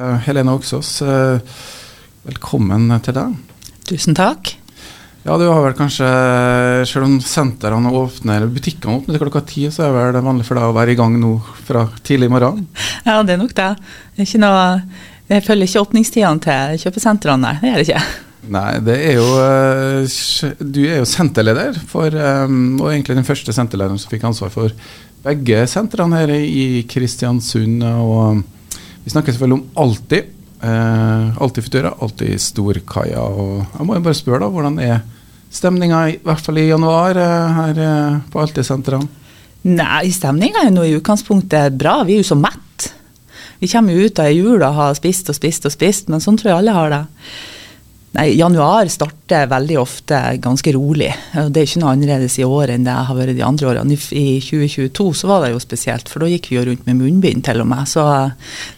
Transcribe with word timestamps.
Eh, 0.00 0.16
Helene 0.26 0.50
Oksås, 0.50 0.88
eh, 1.06 1.38
velkommen 2.26 2.88
til 2.98 3.14
deg. 3.14 3.34
Tusen 3.86 4.16
takk. 4.18 4.48
Ja, 5.22 5.36
du 5.38 5.44
har 5.46 5.60
vel 5.62 5.76
kanskje, 5.78 6.08
selv 6.90 7.06
om 7.06 7.20
sentrene 7.22 7.92
åpner, 7.94 8.40
eller 8.40 8.50
butikkene 8.50 8.96
åpner 8.98 9.20
klokka 9.22 9.44
ti, 9.46 9.68
så 9.70 9.86
er 9.86 10.10
det 10.16 10.24
vanlig 10.26 10.48
for 10.48 10.58
deg 10.58 10.66
å 10.66 10.74
være 10.74 10.90
i 10.90 10.98
gang 10.98 11.14
nå 11.22 11.36
fra 11.68 11.84
tidlig 12.02 12.26
i 12.26 12.32
morgen? 12.34 12.64
Ja, 13.06 13.20
det 13.22 13.36
er 13.36 13.38
nok 13.38 13.54
det. 13.54 13.68
det 14.16 14.26
ikke 14.26 14.40
noe, 14.42 14.64
jeg 15.30 15.44
følger 15.46 15.70
ikke 15.70 15.84
åpningstidene 15.86 16.42
til 16.42 16.82
kjøpesentrene, 16.82 17.38
nei. 17.44 17.54
Det 17.62 17.70
gjør 17.70 17.78
jeg 17.78 17.86
ikke. 17.86 18.02
Nei, 18.56 18.72
det 18.88 18.96
er 18.98 19.14
jo 19.20 19.28
eh, 19.44 20.58
Du 20.58 20.80
er 20.88 20.98
jo 20.98 21.06
senterleder 21.06 21.78
for, 21.86 22.10
og 22.10 22.90
egentlig 22.90 23.20
den 23.20 23.30
første 23.30 23.54
senterlederen 23.54 24.02
som 24.02 24.10
fikk 24.10 24.26
ansvar 24.26 24.50
for 24.58 24.74
begge 25.22 25.62
sentrene 25.70 26.18
her 26.24 26.34
i 26.34 26.82
Kristiansund. 26.90 27.86
og 27.86 28.42
vi 29.04 29.12
snakker 29.12 29.34
selvfølgelig 29.34 29.60
om 29.60 29.84
Alltid. 29.84 30.32
Eh, 30.64 31.42
alltid 31.42 31.64
Futura, 31.64 31.92
alltid 32.00 32.40
Storkaia. 32.40 33.20
Og 33.20 33.64
jeg 33.78 33.86
må 33.86 33.98
jo 33.98 34.04
bare 34.06 34.16
spørre, 34.16 34.40
da, 34.46 34.48
hvordan 34.52 34.78
er 34.80 35.02
stemninga, 35.54 36.00
i 36.14 36.18
hvert 36.24 36.44
fall 36.44 36.58
i 36.58 36.68
januar, 36.70 37.18
eh, 37.20 37.58
her 37.58 37.80
eh, 37.84 38.20
på 38.32 38.40
Alltid-sentrene? 38.40 39.08
Nei, 39.64 40.08
stemninga 40.12 40.64
er 40.64 40.72
nå 40.72 40.84
i 40.84 40.94
utgangspunktet 40.96 41.76
bra. 41.80 41.98
Vi 42.04 42.16
er 42.16 42.24
jo 42.24 42.30
så 42.32 42.38
mett. 42.38 42.88
Vi 43.60 43.68
kommer 43.70 43.96
jo 43.96 44.08
ut 44.08 44.20
av 44.20 44.32
jula 44.32 44.70
og 44.70 44.78
har 44.80 44.96
spist 44.96 45.30
og 45.32 45.36
spist 45.36 45.68
og 45.68 45.72
spist, 45.72 46.08
men 46.12 46.20
sånn 46.20 46.36
tror 46.40 46.52
jeg 46.52 46.62
alle 46.62 46.76
har 46.76 46.92
det. 46.92 47.02
Nei, 48.14 48.28
Januar 48.38 48.86
starter 48.92 49.48
veldig 49.50 49.76
ofte 49.80 50.18
ganske 50.42 50.72
rolig. 50.76 51.08
Det 51.34 51.58
er 51.58 51.66
ikke 51.66 51.80
noe 51.82 51.94
annerledes 51.96 52.36
i 52.38 52.46
år 52.46 52.70
enn 52.76 52.86
det 52.86 52.94
har 52.94 53.16
vært 53.18 53.34
de 53.34 53.42
andre 53.42 53.72
årene. 53.72 53.96
I 54.14 54.38
2022 54.38 55.08
så 55.18 55.30
var 55.30 55.42
det 55.42 55.50
jo 55.50 55.62
spesielt, 55.62 56.10
for 56.10 56.22
da 56.22 56.28
gikk 56.30 56.52
vi 56.52 56.60
jo 56.60 56.66
rundt 56.68 56.86
med 56.86 57.00
munnbind 57.00 57.42
til 57.48 57.64
og 57.64 57.66
med. 57.72 57.90
Så 57.90 58.04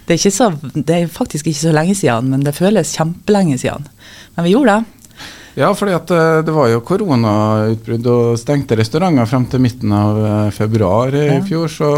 det 0.09 0.17
er, 0.17 0.33
så, 0.33 0.49
det 0.73 0.97
er 1.03 1.13
faktisk 1.13 1.51
ikke 1.51 1.67
så 1.67 1.75
lenge 1.77 1.97
siden, 1.99 2.31
men 2.33 2.47
det 2.47 2.57
føles 2.57 2.95
kjempelenge 2.97 3.59
siden. 3.61 3.85
Men 4.39 4.49
vi 4.49 4.55
gjorde 4.55 4.79
det. 4.79 4.97
Ja, 5.57 5.69
fordi 5.77 5.95
at 5.97 6.11
eh, 6.13 6.39
det 6.45 6.53
var 6.53 6.69
jo 6.69 6.85
koronautbrudd 6.85 8.09
og 8.13 8.39
stengte 8.41 8.77
restauranter 8.77 9.29
frem 9.29 9.45
til 9.53 9.63
midten 9.65 9.93
av 9.97 10.21
eh, 10.21 10.49
februar 10.53 11.13
i 11.17 11.27
ja. 11.29 11.43
fjor, 11.45 11.69
så 11.73 11.91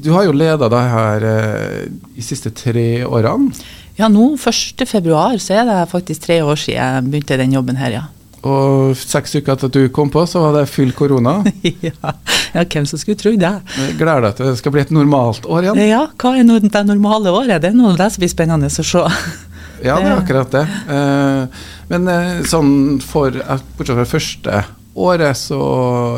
du 0.00 0.10
har 0.14 0.24
jo 0.24 0.36
leda 0.36 0.68
deg 0.72 0.90
her 0.94 1.28
eh, 1.28 1.84
de 2.16 2.24
siste 2.24 2.52
tre 2.56 3.04
årene. 3.04 3.52
Ja, 4.00 4.08
nå 4.08 4.30
1.2 4.38 5.38
så 5.44 5.58
er 5.60 5.66
det 5.68 5.80
faktisk 5.90 6.24
tre 6.24 6.40
år 6.40 6.56
siden 6.56 6.78
jeg 6.80 7.10
begynte 7.10 7.36
den 7.36 7.52
jobben 7.52 7.76
her, 7.76 7.92
ja. 7.98 8.06
Og 8.40 8.94
seks 8.96 9.34
uker 9.36 9.52
etter 9.52 9.68
at 9.68 9.74
du 9.76 9.90
kom 9.92 10.08
på, 10.12 10.22
så 10.24 10.40
var 10.40 10.54
det 10.56 10.70
full 10.72 10.94
korona? 10.96 11.42
ja. 11.84 12.14
ja, 12.54 12.62
hvem 12.64 12.86
som 12.88 13.00
skulle 13.00 13.20
trodd 13.20 13.42
det. 13.42 13.52
Gleder 13.98 14.24
deg 14.24 14.38
til 14.38 14.48
det 14.48 14.56
skal 14.62 14.72
bli 14.72 14.84
et 14.86 14.94
normalt 14.96 15.44
år 15.44 15.66
igjen? 15.66 15.82
Ja, 15.90 16.06
hva 16.16 16.32
er 16.38 16.48
det 16.48 16.84
normale 16.88 17.34
året? 17.34 17.60
Det 17.60 17.74
er 17.74 17.76
noe 17.76 17.92
av 17.92 18.00
det 18.00 18.08
som 18.14 18.24
blir 18.24 18.32
spennende 18.32 18.70
å 18.72 18.72
se. 18.72 19.04
ja, 19.88 19.98
det 20.00 20.08
er 20.08 20.14
akkurat 20.14 20.56
det. 20.56 20.64
Eh, 20.96 21.66
men 21.92 22.12
eh, 22.14 22.30
sånn 22.48 22.72
for, 23.04 23.36
bortsett 23.76 24.00
fra 24.00 24.08
første 24.08 24.62
året, 25.00 25.36
så, 25.36 25.60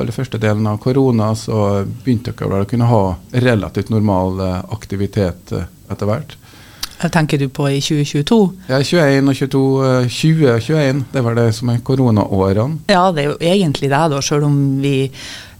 eller 0.05 0.15
første 0.15 0.39
delen 0.43 0.71
av 0.71 0.79
korona, 0.85 1.33
så 1.35 1.83
begynte 2.05 2.37
dere 2.39 2.55
vel 2.55 2.69
å 2.69 2.71
kunne 2.71 2.93
ha 2.93 3.03
relativt 3.43 3.91
normal 3.91 4.39
eh, 4.47 4.61
aktivitet 4.79 5.57
etter 5.91 6.07
hvert? 6.07 6.39
Tenker 7.11 7.41
du 7.41 7.49
på 7.51 7.67
i 7.71 7.81
2022? 7.83 8.41
Ja, 8.69 8.79
21 8.79 9.31
og 9.31 9.39
22, 9.39 9.63
2021. 10.07 11.05
Det 11.13 11.23
var 11.27 11.39
det 11.39 11.49
som 11.57 11.73
er 11.73 11.81
koronaårene. 11.83 12.85
Ja, 12.93 13.09
det 13.15 13.25
er 13.25 13.33
jo 13.33 13.39
egentlig 13.41 13.91
det, 13.91 14.03
da, 14.13 14.21
selv 14.23 14.47
om 14.47 14.61
vi 14.83 15.11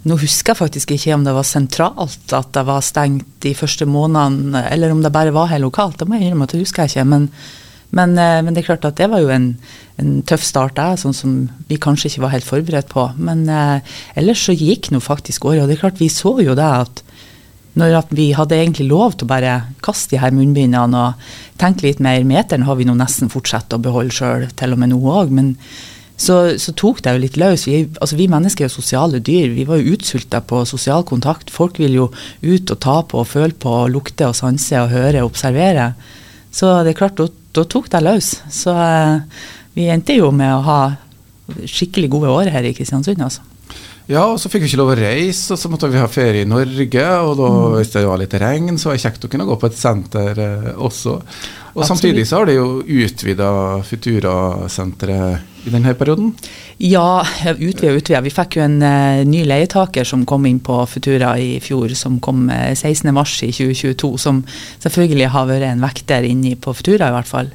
nå 0.03 0.17
husker 0.19 0.51
jeg 0.51 0.59
faktisk 0.59 0.93
ikke 0.97 1.15
om 1.15 1.25
det 1.27 1.35
var 1.37 1.47
sentralt 1.47 2.33
at 2.35 2.49
det 2.57 2.65
var 2.67 2.83
stengt 2.83 3.29
de 3.45 3.53
første 3.55 3.87
månedene, 3.87 4.65
eller 4.75 4.91
om 4.91 5.03
det 5.03 5.13
bare 5.15 5.35
var 5.35 5.51
helt 5.53 5.63
lokalt. 5.63 6.01
Det 6.01 6.09
må 6.09 6.19
jeg 6.19 6.27
innrømme 6.27 6.49
at 6.49 6.55
det 6.55 6.63
husker 6.65 6.83
jeg 6.83 6.91
ikke. 6.91 7.05
Men, 7.13 7.29
men, 7.95 8.17
eh, 8.19 8.41
men, 8.43 8.51
det 8.51 8.65
er 8.65 8.71
klart 8.73 8.89
at 8.89 8.99
det 8.99 9.07
var 9.13 9.23
jo 9.23 9.31
en, 9.31 9.53
en 10.03 10.17
tøff 10.27 10.43
start, 10.43 10.75
der, 10.79 10.99
sånn 10.99 11.15
som 11.15 11.37
vi 11.71 11.79
kanskje 11.79 12.11
ikke 12.11 12.25
var 12.25 12.35
helt 12.35 12.49
forberedt 12.49 12.91
på. 12.91 13.07
Men 13.23 13.47
eh, 13.47 13.95
ellers 14.19 14.43
så 14.49 14.57
gikk 14.59 14.91
nå 14.91 14.99
faktisk 15.05 15.47
året. 15.47 15.63
Og 15.63 15.71
det 15.71 15.79
er 15.79 15.85
klart, 15.85 16.03
vi 16.03 16.11
så 16.11 16.35
jo 16.43 16.59
det 16.59 16.67
at 16.67 17.05
når 17.79 18.03
vi 18.13 18.33
hadde 18.37 18.59
egentlig 18.59 18.89
lov 18.91 19.17
til 19.17 19.27
å 19.27 19.33
bare 19.33 19.55
kaste 19.85 20.15
de 20.15 20.21
her 20.21 20.35
munnbindene 20.37 20.99
og 20.99 21.31
tenke 21.61 21.87
litt 21.87 22.03
mer. 22.05 22.25
Meteren 22.29 22.67
har 22.69 22.77
vi 22.77 22.85
nå 22.89 22.95
nesten 22.99 23.33
fortsatt 23.33 23.73
å 23.73 23.81
beholde 23.81 24.13
sjøl, 24.13 24.47
til 24.59 24.75
og 24.75 24.83
med 24.83 24.93
nå 24.93 24.99
òg. 25.01 25.33
Men 25.33 25.55
så, 26.21 26.37
så, 26.61 26.75
tok 26.77 27.01
det 27.03 27.15
jo 27.15 27.23
litt 27.23 27.39
løs. 27.41 27.65
Vi, 27.67 27.87
altså 27.97 28.19
vi, 28.19 28.29
mennesker 28.31 28.67
er 28.67 28.69
jo 28.69 28.77
sosiale 28.77 29.23
dyr. 29.25 29.55
Vi 29.57 29.65
var 29.69 29.81
jo 29.81 29.97
utsulta 29.97 30.43
på 30.45 30.61
sosial 30.69 31.07
kontakt. 31.09 31.53
Folk 31.55 31.81
vil 31.81 31.97
jo 31.97 32.11
ut 32.43 32.75
og 32.75 32.83
ta 32.85 32.99
på 33.09 33.23
og 33.23 33.31
føle 33.31 33.57
på, 33.57 33.73
og 33.85 33.95
lukte 33.95 34.29
og 34.29 34.37
sanse 34.39 34.77
og 34.83 34.93
høre 34.93 35.25
og 35.25 35.33
observere. 35.33 35.93
Så 36.53 36.75
det 36.85 36.93
er 36.93 37.01
klart, 37.01 37.23
da 37.57 37.65
tok 37.65 37.89
det 37.93 38.05
løs. 38.05 38.35
Så 38.53 38.77
eh, 38.77 39.47
vi 39.79 39.89
endte 39.93 40.19
jo 40.19 40.29
med 40.37 40.53
å 40.53 40.67
ha 40.69 40.81
skikkelig 41.69 42.13
gode 42.13 42.37
år 42.37 42.53
her 42.53 42.69
i 42.69 42.75
Kristiansund, 42.77 43.25
altså. 43.25 43.45
Ja, 44.13 44.27
og 44.35 44.41
så 44.41 44.51
fikk 44.53 44.67
vi 44.67 44.69
ikke 44.69 44.81
lov 44.83 44.93
å 44.93 44.99
reise, 44.99 45.55
og 45.55 45.61
så 45.61 45.71
måtte 45.73 45.89
vi 45.89 46.01
ha 46.01 46.09
ferie 46.11 46.45
i 46.45 46.49
Norge. 46.49 47.05
Og 47.25 47.33
da, 47.39 47.49
mm. 47.49 47.77
hvis 47.79 47.93
det 47.95 48.03
var 48.05 48.21
litt 48.21 48.35
regn, 48.43 48.77
så 48.77 48.91
var 48.91 48.99
det 48.99 49.05
kjekt 49.07 49.25
å 49.25 49.31
kunne 49.33 49.47
gå 49.49 49.57
på 49.57 49.71
et 49.71 49.79
senter 49.79 50.41
eh, 50.43 50.69
også. 50.77 51.15
Og 51.73 51.81
Absolutt. 51.81 51.89
samtidig 51.89 52.27
så 52.29 52.43
har 52.43 52.51
det 52.51 52.59
jo 52.59 52.67
utvida 52.83 53.49
Futura-senteret 53.89 55.65
i 55.65 55.73
denne 55.73 55.95
perioden? 55.97 56.35
Ja, 56.83 57.23
utvida 57.55 57.95
utvida. 57.95 58.21
Vi 58.27 58.35
fikk 58.35 58.59
jo 58.59 58.67
en 58.67 58.77
uh, 58.85 59.23
ny 59.25 59.47
leietaker 59.49 60.05
som 60.05 60.27
kom 60.29 60.45
inn 60.51 60.61
på 60.61 60.83
Futura 60.91 61.33
i 61.41 61.55
fjor, 61.65 61.95
som 61.97 62.19
kom 62.21 62.45
uh, 62.53 62.75
16.3 62.75 63.49
i 63.49 63.55
2022. 63.57 64.13
Som 64.21 64.43
selvfølgelig 64.83 65.31
har 65.33 65.49
vært 65.49 65.71
en 65.71 65.87
vekter 65.87 66.29
inni 66.29 66.53
på 66.61 66.77
Futura, 66.77 67.09
i 67.09 67.17
hvert 67.17 67.31
fall. 67.31 67.49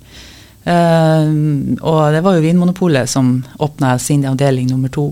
Uh, 0.65 1.77
og 1.85 2.01
det 2.15 2.25
var 2.25 2.39
jo 2.39 2.45
Vinmonopolet 2.47 3.11
som 3.11 3.35
åpna 3.61 3.99
sin 4.01 4.25
avdeling 4.25 4.71
nummer 4.73 4.89
to. 4.89 5.11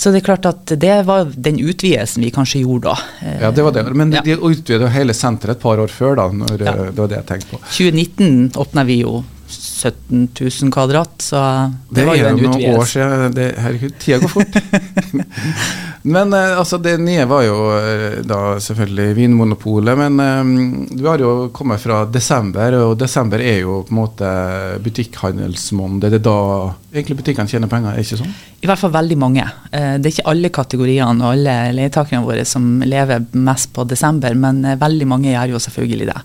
Så 0.00 0.08
det 0.14 0.22
er 0.22 0.24
klart 0.30 0.46
at 0.48 0.70
det 0.80 0.94
var 1.04 1.28
den 1.36 1.58
utvidelsen 1.60 2.24
vi 2.24 2.30
kanskje 2.32 2.62
gjorde 2.62 2.88
da. 2.88 3.26
Ja, 3.42 3.50
det 3.52 3.64
var 3.66 3.74
det. 3.76 3.82
Men 3.92 4.14
ja. 4.16 4.22
de 4.24 4.38
utvidet 4.38 4.88
hele 4.94 5.12
senteret 5.12 5.58
et 5.58 5.60
par 5.60 5.82
år 5.82 5.92
før, 5.92 6.14
da. 6.16 6.24
Når, 6.32 6.54
ja. 6.56 6.72
Det 6.88 7.02
var 7.02 7.10
det 7.10 7.18
jeg 7.18 7.28
tenkte 7.28 7.50
på. 7.50 7.60
2019 7.66 8.56
åpna 8.64 8.86
vi 8.88 8.96
jo 9.02 9.18
17 9.80 10.28
000 10.40 10.72
kvadrat, 10.74 11.14
så 11.24 11.40
det, 11.88 12.00
det 12.00 12.08
var 12.08 12.18
jo 12.18 12.26
en 12.28 12.40
utvidelse. 12.40 12.50
Det 12.50 12.64
er 12.64 12.72
noen 12.72 12.80
år 12.80 12.90
siden. 12.90 13.36
Det, 13.36 13.46
herregud, 13.64 13.94
tida 14.02 14.18
går 14.20 14.34
fort. 14.34 14.58
Men 16.02 16.32
eh, 16.32 16.58
altså, 16.58 16.78
det 16.80 16.94
nye 17.00 17.24
var 17.28 17.44
jo 17.44 17.56
eh, 17.76 18.20
da 18.24 18.56
selvfølgelig 18.62 19.16
Vinmonopolet. 19.18 19.98
Men 20.00 20.20
um, 20.20 20.86
du 20.88 21.04
har 21.08 21.20
jo 21.20 21.32
kommet 21.56 21.82
fra 21.82 22.02
desember, 22.08 22.76
og 22.80 22.94
desember 23.00 23.42
er 23.44 23.60
jo 23.64 23.80
på 23.84 23.94
en 23.94 24.00
måte 24.00 24.30
butikkhandelsmåned. 24.84 26.06
Det 26.06 26.20
er 26.20 26.24
da 26.24 26.38
egentlig 26.94 27.20
butikkene 27.20 27.52
tjener 27.52 27.72
penger, 27.72 27.92
er 27.92 28.04
ikke 28.04 28.20
sånn? 28.22 28.38
I 28.60 28.68
hvert 28.68 28.80
fall 28.80 28.92
veldig 28.92 29.16
mange. 29.20 29.44
Det 29.72 30.04
er 30.04 30.12
ikke 30.12 30.28
alle 30.28 30.50
kategoriene 30.52 31.24
og 31.24 31.30
alle 31.32 31.54
leietakerne 31.72 32.26
våre 32.26 32.44
som 32.48 32.82
lever 32.84 33.22
mest 33.40 33.70
på 33.72 33.86
desember, 33.88 34.36
men 34.36 34.60
veldig 34.80 35.08
mange 35.08 35.32
gjør 35.32 35.54
jo 35.54 35.62
selvfølgelig 35.64 36.10
det. 36.10 36.18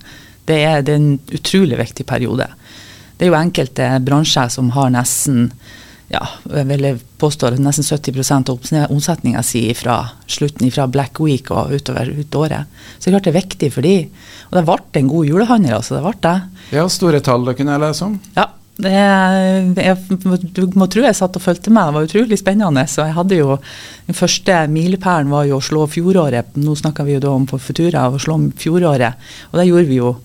Det 0.46 0.58
er, 0.62 0.82
det 0.86 0.96
er 0.96 1.00
en 1.00 1.38
utrolig 1.38 1.80
viktig 1.80 2.06
periode. 2.10 2.50
Det 3.16 3.26
er 3.26 3.32
jo 3.32 3.40
enkelte 3.40 3.90
bransjer 4.06 4.52
som 4.52 4.72
har 4.76 4.94
nesten 4.94 5.50
ja, 6.12 6.22
jeg 6.54 6.68
vil 6.70 7.00
påstå 7.18 7.50
nesten 7.58 7.86
70 7.88 8.52
av 8.52 8.92
omsetninga 8.94 9.42
si 9.44 9.64
fra 9.74 9.98
slutten 10.30 10.70
fra 10.72 10.86
Black 10.92 11.18
Week 11.20 11.50
og 11.50 11.74
utover 11.74 12.12
ut 12.14 12.36
året. 12.38 12.70
Så 13.00 13.08
det 13.08 13.10
er 13.10 13.16
klart 13.16 13.26
det 13.26 13.32
er 13.32 13.40
viktig 13.40 13.70
for 13.74 13.86
de. 13.86 13.96
Og 14.52 14.60
det 14.60 14.66
ble 14.68 15.02
en 15.02 15.10
god 15.10 15.32
julehandel, 15.32 15.74
altså. 15.80 15.98
Det 15.98 16.04
ble 16.06 16.14
det. 16.28 16.36
Ja, 16.78 16.86
store 16.92 17.24
tall 17.26 17.50
det 17.50 17.58
kunne 17.58 17.74
jeg 17.74 17.84
lese 17.88 18.06
om. 18.06 18.20
Ja. 18.38 18.52
Det, 18.76 18.92
jeg, 18.92 20.18
du 20.52 20.66
må 20.76 20.90
tro 20.92 21.06
jeg 21.06 21.16
satt 21.16 21.38
og 21.40 21.44
fulgte 21.44 21.72
med, 21.72 21.88
det 21.88 21.96
var 21.96 22.08
utrolig 22.10 22.38
spennende. 22.42 22.84
Så 22.92 23.06
jeg 23.08 23.16
hadde 23.16 23.38
jo, 23.40 23.58
Den 24.06 24.18
første 24.20 24.60
milepælen 24.70 25.32
var 25.32 25.48
jo 25.50 25.58
å 25.58 25.64
slå 25.64 25.88
fjoråret. 25.90 26.54
Nå 26.60 26.76
snakker 26.78 27.08
vi 27.08 27.16
jo 27.16 27.24
da 27.24 27.34
om 27.34 27.48
på 27.50 27.58
Futura, 27.58 28.10
å 28.12 28.22
slå 28.22 28.38
fjoråret. 28.62 29.26
Og 29.50 29.58
det 29.62 29.70
gjorde 29.72 29.90
vi 29.90 30.02
jo 30.04 30.18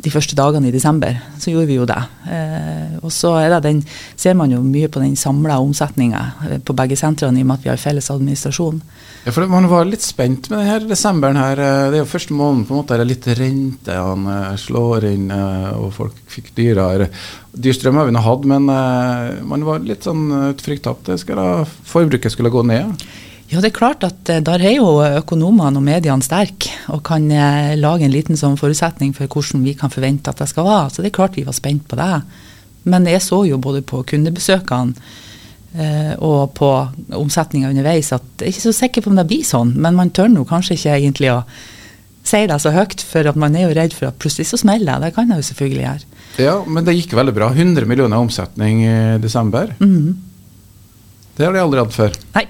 de 0.00 0.12
første 0.12 0.36
dagene 0.38 0.68
i 0.68 0.74
desember. 0.74 1.16
Så 1.40 1.52
gjorde 1.52 1.68
vi 1.68 1.76
jo 1.78 1.86
det. 1.88 1.98
Eh, 2.30 2.96
og 3.04 3.12
så 3.14 3.34
den, 3.62 3.82
ser 4.16 4.36
man 4.38 4.52
jo 4.52 4.60
mye 4.64 4.88
på 4.92 5.02
den 5.02 5.16
samla 5.18 5.58
omsetninga 5.62 6.22
eh, 6.48 6.58
på 6.64 6.76
begge 6.76 6.98
sentrene, 6.98 7.40
i 7.40 7.44
og 7.44 7.50
med 7.50 7.58
at 7.58 7.66
vi 7.66 7.72
har 7.72 7.80
felles 7.80 8.10
administrasjon. 8.12 8.80
Ja, 9.24 9.34
for 9.34 9.46
Man 9.50 9.68
var 9.68 9.88
litt 9.88 10.04
spent 10.04 10.50
med 10.50 10.64
denne 10.64 10.90
desemberen. 10.90 11.36
her. 11.36 11.58
Eh, 11.58 11.90
det 11.90 12.00
er 12.00 12.04
jo 12.04 12.10
første 12.12 12.36
måneden 12.36 12.66
på 12.66 12.74
en 12.74 12.82
måte 12.82 12.96
er 12.96 13.02
det 13.02 13.10
litt 13.12 13.30
rente 13.40 13.96
han 13.96 14.26
eh, 14.26 14.56
slår 14.60 15.08
inn, 15.12 15.30
og 15.30 15.90
folk 15.94 16.16
fikk 16.30 16.52
dyrere 16.56 17.10
Dyrstrøm 17.50 17.96
har 17.98 18.06
vi 18.06 18.12
nå 18.14 18.20
hatt, 18.22 18.44
men 18.46 18.68
man 19.50 19.64
var 19.66 19.82
litt 19.82 20.04
sånn 20.06 20.54
frykta 20.54 20.92
at 20.94 21.08
forbruket 21.90 22.30
skulle 22.30 22.52
gå 22.54 22.62
ned. 22.62 23.02
Ja, 23.50 23.58
det 23.58 23.72
er 23.72 23.78
klart 23.80 24.04
at 24.06 24.30
eh, 24.30 24.42
der 24.46 24.62
er 24.62 24.76
jo 24.76 24.90
økonomene 25.02 25.80
og 25.80 25.86
mediene 25.86 26.22
sterke 26.22 26.70
og 26.94 27.02
kan 27.06 27.26
eh, 27.34 27.72
lage 27.78 28.06
en 28.06 28.14
liten 28.14 28.38
sånn 28.38 28.58
forutsetning 28.60 29.10
for 29.16 29.26
hvordan 29.26 29.64
vi 29.66 29.74
kan 29.78 29.90
forvente 29.90 30.30
at 30.30 30.38
det 30.38 30.46
skal 30.52 30.68
være. 30.68 30.92
Så 30.94 31.02
det 31.02 31.10
er 31.10 31.16
klart 31.18 31.38
vi 31.38 31.46
var 31.48 31.56
spent 31.56 31.88
på 31.90 31.98
det. 31.98 32.12
Men 32.90 33.08
jeg 33.10 33.24
så 33.24 33.42
jo 33.48 33.58
både 33.60 33.82
på 33.86 34.04
kundebesøkene 34.06 34.94
eh, 35.74 36.14
og 36.22 36.54
på 36.56 36.70
omsetninga 37.18 37.72
underveis 37.72 38.12
at 38.14 38.24
jeg 38.38 38.46
er 38.46 38.54
ikke 38.54 38.68
så 38.68 38.76
sikker 38.84 39.04
på 39.04 39.10
om 39.10 39.18
det 39.18 39.26
blir 39.32 39.42
sånn, 39.46 39.74
men 39.82 39.98
man 39.98 40.14
tør 40.14 40.30
nå 40.30 40.46
kanskje 40.48 40.78
ikke 40.78 40.94
egentlig 41.00 41.34
å 41.34 41.42
si 42.30 42.44
det 42.46 42.60
så 42.62 42.70
høyt, 42.70 43.02
for 43.02 43.26
at 43.26 43.38
man 43.40 43.56
er 43.58 43.66
jo 43.66 43.74
redd 43.74 43.94
for 43.96 44.12
at 44.12 44.18
plutselig 44.20 44.46
så 44.52 44.60
smeller 44.60 45.00
det. 45.00 45.08
Det 45.08 45.16
kan 45.16 45.30
jeg 45.32 45.42
jo 45.42 45.48
selvfølgelig 45.50 45.84
gjøre. 45.88 46.08
Ja, 46.44 46.54
men 46.70 46.86
det 46.86 46.94
gikk 46.94 47.16
veldig 47.18 47.34
bra. 47.34 47.50
100 47.50 47.88
millioner 47.90 48.22
omsetning 48.22 48.84
i 48.86 48.96
desember. 49.18 49.74
Mhm. 49.80 50.26
Det 51.34 51.46
har 51.46 51.54
de 51.56 51.62
aldri 51.62 51.80
hatt 51.80 51.94
før. 51.96 52.16
Nei, 52.36 52.42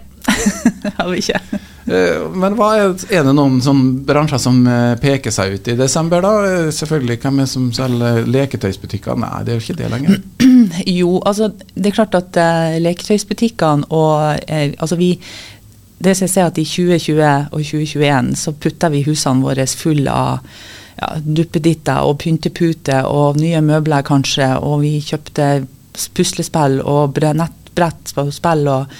har 1.04 1.10
vi 1.12 1.22
ikke. 1.24 1.60
Eh, 1.90 2.24
Men 2.44 2.54
hva 2.58 2.68
er, 2.78 2.92
er 3.10 3.24
det 3.26 3.32
noen 3.34 3.58
sånn 3.64 3.80
bransjer 4.06 4.38
som 4.42 4.58
eh, 4.68 4.94
peker 5.02 5.32
seg 5.34 5.56
ut 5.58 5.70
i 5.72 5.76
desember, 5.78 6.22
da? 6.24 6.32
Eh, 6.46 6.70
Selvfølgelig, 6.76 7.18
hvem 7.22 7.40
er 7.40 7.48
det 7.48 7.52
som 7.54 7.70
selger 7.74 8.26
leketøysbutikker? 8.30 9.16
Nei, 9.18 9.32
det 9.46 9.54
er 9.54 9.58
jo 9.58 9.64
ikke 9.66 9.78
det 9.82 9.92
lenger. 9.94 10.20
Jo, 10.86 11.16
altså 11.26 11.48
det 11.74 11.88
er 11.90 11.94
klart 11.96 12.14
at 12.14 12.36
uh, 12.38 12.76
leketøysbutikkene 12.84 13.88
og 13.90 14.38
uh, 14.38 14.68
altså 14.78 14.94
vi 15.00 15.08
det 16.00 16.12
som 16.16 16.24
jeg 16.28 16.32
ser 16.32 16.46
at 16.46 16.58
I 16.62 16.64
2020 16.64 17.24
og 17.50 17.58
2021 17.58 18.30
så 18.38 18.52
putter 18.56 18.92
vi 18.94 19.02
husene 19.04 19.42
våre 19.44 19.66
full 19.66 20.06
av 20.08 20.38
ja, 21.00 21.10
duppeditter 21.20 22.06
og 22.06 22.20
pynteputer 22.22 23.08
og 23.10 23.36
nye 23.42 23.60
møbler 23.66 24.06
kanskje, 24.06 24.46
og 24.62 24.80
vi 24.84 24.94
kjøpte 25.04 25.48
puslespill 26.16 26.78
og 26.86 27.12
bre- 27.18 27.34
nettbrett 27.36 28.14
på 28.16 28.24
spill. 28.32 28.64
og 28.78 28.94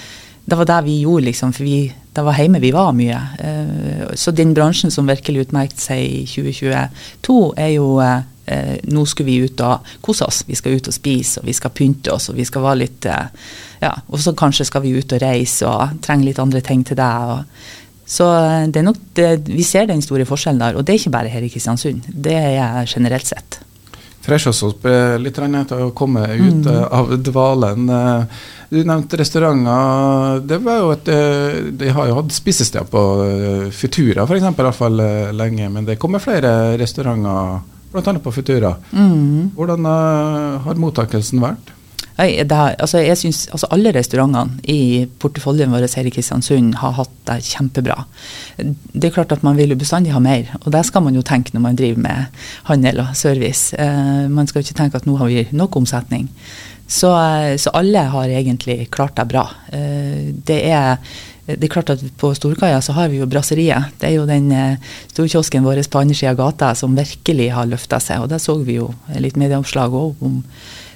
Det 0.45 0.57
var 0.57 0.65
det 0.65 0.81
vi 0.87 0.99
gjorde, 1.03 1.25
liksom, 1.29 1.53
for 1.53 1.63
vi, 1.63 1.93
det 2.13 2.23
var 2.25 2.37
hjemme 2.37 2.59
vi 2.59 2.73
var 2.73 2.91
mye. 2.97 3.19
Eh, 3.39 4.13
så 4.17 4.33
den 4.35 4.53
bransjen 4.57 4.91
som 4.91 5.09
virkelig 5.09 5.47
utmerket 5.47 5.79
seg 5.79 6.01
i 6.01 6.21
2022, 6.27 7.37
er 7.61 7.73
jo 7.75 7.87
eh, 8.01 8.77
nå 8.89 9.05
skulle 9.07 9.29
vi 9.29 9.45
ut 9.45 9.61
og 9.65 9.91
kose 10.03 10.25
oss. 10.25 10.41
Vi 10.47 10.57
skal 10.57 10.79
ut 10.79 10.89
og 10.89 10.97
spise, 10.97 11.41
og 11.41 11.49
vi 11.49 11.55
skal 11.55 11.73
pynte 11.77 12.13
oss, 12.15 12.31
og 12.31 12.39
vi 12.39 12.47
skal 12.47 12.65
være 12.65 12.81
litt 12.83 13.09
eh, 13.09 13.53
Ja, 13.81 13.95
og 14.09 14.19
så 14.21 14.35
kanskje 14.37 14.67
skal 14.69 14.83
vi 14.83 14.95
ut 14.97 15.13
og 15.15 15.23
reise 15.23 15.69
og 15.69 16.01
trenger 16.05 16.27
litt 16.27 16.41
andre 16.41 16.61
ting 16.65 16.83
til 16.85 16.99
deg. 16.99 17.31
Og, 17.33 17.63
så 18.11 18.27
det 18.67 18.81
er 18.81 18.85
nok 18.89 18.99
det, 19.17 19.31
vi 19.47 19.63
ser 19.65 19.87
den 19.89 20.03
store 20.03 20.27
forskjellen 20.27 20.61
der, 20.61 20.77
og 20.77 20.85
det 20.85 20.93
er 20.93 21.03
ikke 21.03 21.15
bare 21.15 21.31
her 21.31 21.45
i 21.45 21.49
Kristiansund. 21.53 22.09
Det 22.11 22.35
er 22.35 22.89
generelt 22.89 23.29
sett. 23.29 23.61
Freshe 24.21 24.51
oss 24.51 24.61
opp 24.63 24.85
eh, 24.85 25.17
litt 25.21 25.35
til 25.35 25.85
å 25.87 25.91
komme 25.97 26.27
ut 26.29 26.67
mm. 26.67 26.81
av 26.93 27.15
dvalen. 27.17 27.89
Eh, 27.89 28.41
Du 28.71 28.77
nevnte 28.87 29.17
restauranter. 29.19 30.39
Det 30.47 30.61
var 30.63 30.77
jo 30.79 30.91
et, 30.93 31.09
eh, 31.11 31.57
de 31.75 31.89
har 31.91 32.07
jo 32.07 32.21
hatt 32.21 32.31
spisesteder 32.31 32.87
på 32.87 33.01
Futura 33.75 34.23
Futura 34.23 34.23
f.eks. 34.23 34.45
i 34.47 34.63
hvert 34.63 34.77
fall 34.77 35.03
eh, 35.03 35.33
lenge, 35.35 35.67
men 35.69 35.85
det 35.89 35.99
kommer 35.99 36.23
flere 36.23 36.77
restauranter 36.79 37.59
bl.a. 37.91 38.13
på 38.23 38.31
Futura. 38.31 38.75
Hvordan 39.57 39.85
eh, 39.91 40.61
har 40.63 40.79
mottakelsen 40.79 41.43
vært? 41.43 41.73
Jeg, 42.17 42.47
altså 42.51 43.01
jeg 43.01 43.17
synes, 43.17 43.45
altså 43.51 43.69
alle 43.71 43.93
restaurantene 43.95 44.59
i 44.69 45.07
porteføljen 45.21 45.71
vår 45.73 45.87
her 45.95 46.09
i 46.09 46.13
Kristiansund 46.13 46.75
har 46.81 46.97
hatt 46.99 47.13
det 47.29 47.39
kjempebra. 47.47 48.03
Det 48.57 49.07
er 49.09 49.15
klart 49.15 49.31
at 49.31 49.45
man 49.47 49.57
vil 49.57 49.73
jo 49.73 49.79
bestandig 49.79 50.13
ha 50.13 50.19
mer, 50.21 50.51
og 50.61 50.71
det 50.75 50.83
skal 50.85 51.05
man 51.05 51.15
jo 51.17 51.23
tenke 51.25 51.55
når 51.55 51.65
man 51.65 51.79
driver 51.79 52.03
med 52.03 52.43
handel 52.69 53.01
og 53.05 53.15
service. 53.17 53.71
Eh, 53.73 54.27
man 54.29 54.47
skal 54.47 54.61
jo 54.61 54.67
ikke 54.67 54.79
tenke 54.83 55.01
at 55.01 55.07
nå 55.09 55.17
har 55.21 55.31
vi 55.31 55.47
nok 55.51 55.79
omsetning. 55.81 56.29
Så, 56.91 57.11
eh, 57.15 57.57
så 57.57 57.69
alle 57.69 57.99
har 57.99 58.29
egentlig 58.29 58.89
klart 58.91 59.15
det 59.15 59.29
bra. 59.31 59.49
Eh, 59.71 60.33
det 60.45 60.63
er 60.71 60.97
det 61.45 61.63
er 61.65 61.71
klart 61.73 61.89
at 61.89 62.03
På 62.17 62.33
Storkaia 62.35 62.81
så 62.81 62.93
har 62.93 63.09
vi 63.09 63.17
jo 63.17 63.25
Brasseriet. 63.25 63.95
Det 63.99 64.07
er 64.07 64.13
jo 64.19 64.27
den 64.29 64.51
eh, 64.51 64.77
storkiosken 65.11 65.63
vår 65.65 65.81
på 65.89 65.99
andre 65.99 66.15
sida 66.15 66.31
av 66.31 66.37
gata 66.37 66.75
som 66.75 66.95
virkelig 66.95 67.49
har 67.51 67.65
løfta 67.65 67.99
seg. 67.99 68.21
og 68.21 68.29
Det 68.29 68.39
så 68.41 68.55
vi 68.63 68.77
jo 68.77 68.91
litt 69.17 69.39
medieoppslag 69.39 69.93
også 69.93 70.27
om. 70.27 70.43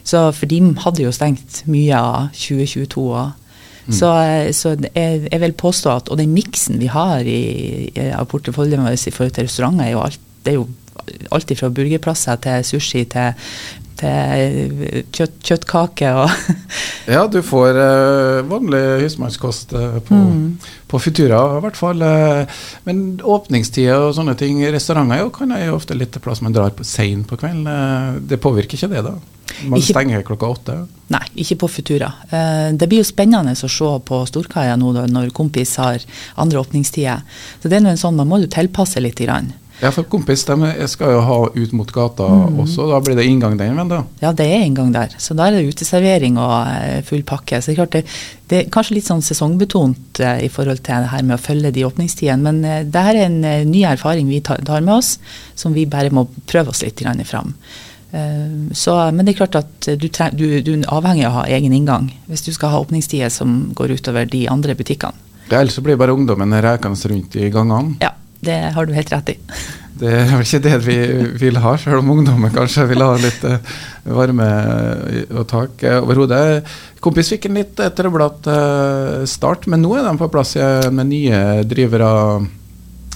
Så, 0.05 0.29
for 0.37 0.49
de 0.49 0.61
hadde 0.83 1.03
jo 1.03 1.13
stengt 1.15 1.63
mye 1.71 1.97
av 1.97 2.29
2022. 2.37 3.05
Og, 3.09 3.41
Så, 3.85 4.09
eh, 4.17 4.51
så 4.57 4.71
jeg, 4.81 5.27
jeg 5.29 5.41
vil 5.41 5.53
påstå 5.53 5.91
at 5.91 6.07
Og 6.09 6.17
den 6.17 6.31
miksen 6.33 6.79
vi 6.81 6.87
har 6.89 7.19
i, 7.21 7.41
i, 7.85 8.07
av 8.17 8.25
porteføljen 8.25 8.81
vår 8.81 8.97
i 8.97 9.13
forhold 9.13 9.35
til 9.35 9.45
restauranter, 9.45 9.85
er 9.85 9.91
jo 9.91 10.01
alt, 10.01 10.19
det 10.45 10.53
er 10.53 10.57
jo 10.57 10.67
alt 11.31 11.51
fra 11.59 11.69
burgerplasser 11.69 12.39
til 12.41 12.65
sushi 12.65 13.03
til, 13.05 13.33
til 13.99 15.03
kjøtt, 15.15 15.35
kjøttkake 15.45 16.09
og 16.19 16.29
Ja, 17.15 17.25
du 17.31 17.39
får 17.45 17.77
eh, 17.79 18.39
vanlig 18.49 18.81
husmannskost 19.03 19.73
eh, 19.77 19.99
på, 20.07 20.19
på 20.91 20.99
Futura 21.03 21.39
i 21.57 21.61
hvert 21.65 21.77
fall. 21.79 22.01
eh, 22.01 22.57
men 22.87 23.03
åpningstider 23.21 24.07
og 24.09 24.15
sånne 24.17 24.35
ting, 24.39 24.59
restauranter 24.73 25.21
jo, 25.23 25.29
kan 25.35 25.53
jeg 25.55 25.69
jo 25.69 25.77
ofte 25.77 25.97
litt 25.97 26.11
til 26.15 26.23
plass 26.25 26.41
man 26.45 26.55
drar 26.55 26.73
på 26.75 26.83
på 26.83 27.37
kvelden. 27.37 27.67
eh, 27.67 28.19
det 28.31 28.41
påvirker 28.41 28.77
ikke 28.77 28.91
det, 28.95 29.03
da? 29.05 29.15
Man 29.69 29.79
Ikke- 29.79 29.93
stenger 29.93 30.23
klokka 30.25 30.47
åtte. 30.51 30.73
Nei, 31.13 31.21
ikke 31.37 31.55
på 31.61 31.67
Futura. 31.69 32.09
Eh, 32.31 32.71
Det 32.73 32.89
blir 32.89 32.99
jo 33.03 33.03
spennende 33.07 33.53
å 33.53 33.69
se 33.69 33.91
på 34.05 34.25
Storkaia 34.27 34.75
nå 34.75 34.91
da, 34.93 35.05
når 35.05 35.29
kompis 35.31 35.75
har 35.77 35.99
andre 36.37 36.59
åpningstider. 36.59 37.21
Så 37.61 37.69
det 37.69 37.77
er 37.77 37.81
nå 37.85 37.89
en 37.93 37.97
sånn, 38.01 38.15
Man 38.15 38.27
må 38.27 38.41
jo 38.41 38.47
tilpasse 38.47 38.99
litt. 38.99 39.15
Grann. 39.21 39.53
Ja, 39.81 39.91
for 39.91 40.07
kompis 40.07 40.45
de 40.47 40.87
skal 40.87 41.11
jo 41.17 41.21
ha 41.25 41.37
ut 41.51 41.73
mot 41.75 41.89
gata 41.91 42.25
også, 42.63 42.85
da 42.87 42.99
blir 43.03 43.17
det 43.19 43.25
inngang 43.27 43.57
den 43.59 43.75
veien, 43.75 43.89
da. 43.91 44.03
Ja, 44.21 44.31
det 44.35 44.47
er 44.47 44.63
inngang 44.63 44.93
der. 44.95 45.15
Så 45.19 45.35
da 45.35 45.49
er 45.49 45.57
det 45.57 45.73
uteservering 45.73 46.39
og 46.39 46.53
eh, 46.71 47.01
full 47.05 47.25
pakke. 47.27 47.59
Så 47.59 47.71
det 47.71 47.75
er 47.75 47.81
klart 47.81 47.97
det, 47.97 48.03
det 48.51 48.61
er 48.61 48.69
kanskje 48.71 48.97
litt 48.99 49.09
sånn 49.09 49.25
sesongbetont 49.25 50.21
eh, 50.23 50.45
i 50.47 50.51
forhold 50.51 50.79
til 50.85 51.03
det 51.03 51.11
her 51.11 51.25
med 51.27 51.35
å 51.35 51.43
følge 51.43 51.73
de 51.75 51.83
åpningstidene. 51.89 52.39
Men 52.47 52.63
eh, 52.63 52.85
det 52.87 53.03
her 53.09 53.19
er 53.19 53.27
en 53.27 53.67
ny 53.71 53.83
erfaring 53.89 54.31
vi 54.31 54.39
tar, 54.45 54.63
med 54.63 54.95
oss, 54.95 55.17
som 55.59 55.75
vi 55.75 55.85
bare 55.89 56.13
må 56.13 56.27
prøve 56.47 56.71
oss 56.71 56.85
litt 56.85 57.03
fram. 57.27 57.53
Så, 58.71 58.93
men 59.11 59.27
det 59.27 59.33
er 59.33 59.39
klart 59.41 59.57
at 59.59 59.87
du, 59.99 60.05
treng, 60.07 60.37
du, 60.39 60.61
du 60.63 60.71
er 60.77 60.85
avhengig 60.87 61.25
av 61.27 61.33
å 61.33 61.37
ha 61.41 61.47
egen 61.51 61.73
inngang 61.75 62.05
hvis 62.29 62.45
du 62.45 62.53
skal 62.55 62.71
ha 62.71 62.79
åpningstider 62.79 63.33
som 63.33 63.73
går 63.75 63.97
utover 63.97 64.29
de 64.29 64.45
andre 64.47 64.75
butikkene. 64.77 65.19
Ellers 65.51 65.75
blir 65.83 65.99
bare 65.99 66.15
ungdommen 66.15 66.55
rekende 66.63 67.09
rundt 67.11 67.35
i 67.35 67.49
gangene. 67.51 67.97
Ja, 67.99 68.14
det 68.45 68.59
har 68.75 68.85
du 68.85 68.95
helt 68.95 69.11
rett 69.13 69.35
i. 69.35 69.39
Det 69.95 70.09
er 70.11 70.27
vel 70.27 70.43
ikke 70.43 70.63
det 70.65 70.77
vi 70.83 70.95
vil 71.39 71.57
ha, 71.63 71.77
selv 71.79 72.01
om 72.01 72.09
ungdommen 72.17 72.51
kanskje 72.51 72.83
vil 72.89 73.03
ha 73.05 73.13
litt 73.15 73.45
eh, 73.47 73.75
varme 74.11 74.47
og 75.29 75.45
tak 75.47 75.85
over 76.01 76.19
hodet. 76.19 76.41
Kompis 77.03 77.31
fikk 77.31 77.47
en 77.47 77.61
litt 77.61 77.79
trøblete 77.95 78.51
eh, 78.51 79.23
start, 79.29 79.69
men 79.71 79.85
nå 79.85 79.93
er 79.95 80.03
de 80.03 80.17
på 80.19 80.27
plass 80.33 80.57
med 80.91 81.07
nye 81.07 81.39
drivere, 81.63 82.09